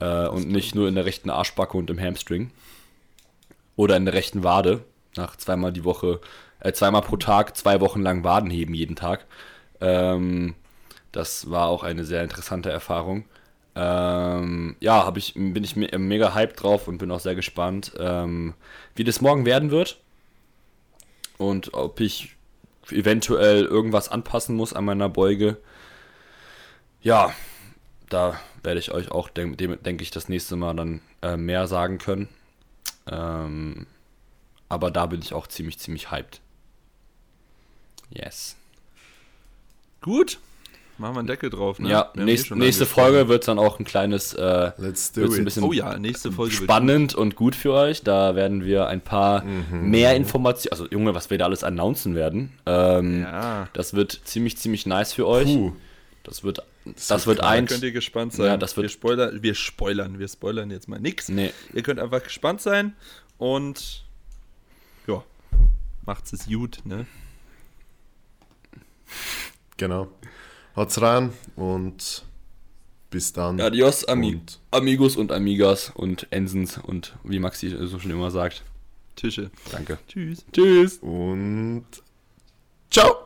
[0.00, 2.50] Äh, und nicht nur in der rechten Arschbacke und im Hamstring.
[3.74, 4.84] Oder in der rechten Wade.
[5.16, 6.20] Nach zweimal die Woche
[6.66, 9.26] äh, zweimal pro Tag, zwei Wochen lang Waden heben jeden Tag.
[9.80, 10.54] Ähm,
[11.12, 13.24] das war auch eine sehr interessante Erfahrung.
[13.76, 17.92] Ähm, ja, hab ich, bin ich me mega hyped drauf und bin auch sehr gespannt,
[17.98, 18.54] ähm,
[18.94, 20.00] wie das morgen werden wird.
[21.38, 22.34] Und ob ich
[22.90, 25.58] eventuell irgendwas anpassen muss an meiner Beuge.
[27.02, 27.32] Ja,
[28.08, 31.98] da werde ich euch auch, denke denk ich, das nächste Mal dann äh, mehr sagen
[31.98, 32.28] können.
[33.06, 33.86] Ähm,
[34.68, 36.40] aber da bin ich auch ziemlich, ziemlich hyped.
[38.10, 38.56] Yes.
[40.00, 40.38] Gut.
[40.98, 41.90] Machen wir einen Deckel drauf, ne?
[41.90, 45.38] Ja, nächst, eh nächste Folge wird dann auch ein kleines, äh, Let's do it.
[45.38, 48.02] ein bisschen oh ja, nächste Folge spannend und gut für euch.
[48.02, 49.90] Da werden wir ein paar mhm.
[49.90, 52.52] mehr Informationen, also Junge, was wir da alles announcen werden.
[52.64, 53.68] Ähm, ja.
[53.74, 55.44] Das wird ziemlich, ziemlich nice für euch.
[55.44, 55.72] Puh.
[56.24, 57.70] Das wird, das, das wird, wird eins.
[57.70, 58.46] könnt ihr gespannt sein.
[58.46, 61.28] Ja, das wird wir, spoilern, wir spoilern, wir spoilern jetzt mal nichts.
[61.28, 61.52] Nee.
[61.74, 62.94] Ihr könnt einfach gespannt sein
[63.36, 64.02] und
[65.06, 65.22] ja,
[66.06, 67.06] macht's es gut, ne?
[69.76, 70.08] Genau.
[70.74, 72.24] Haut's rein und
[73.10, 73.60] bis dann.
[73.60, 78.62] Adios, Ami und Amigos und Amigas und Ensens und wie Maxi so schon immer sagt.
[79.14, 79.50] Tische.
[79.72, 79.98] Danke.
[80.08, 80.44] Tschüss.
[80.52, 80.98] Tschüss.
[80.98, 81.86] Und
[82.90, 83.25] ciao.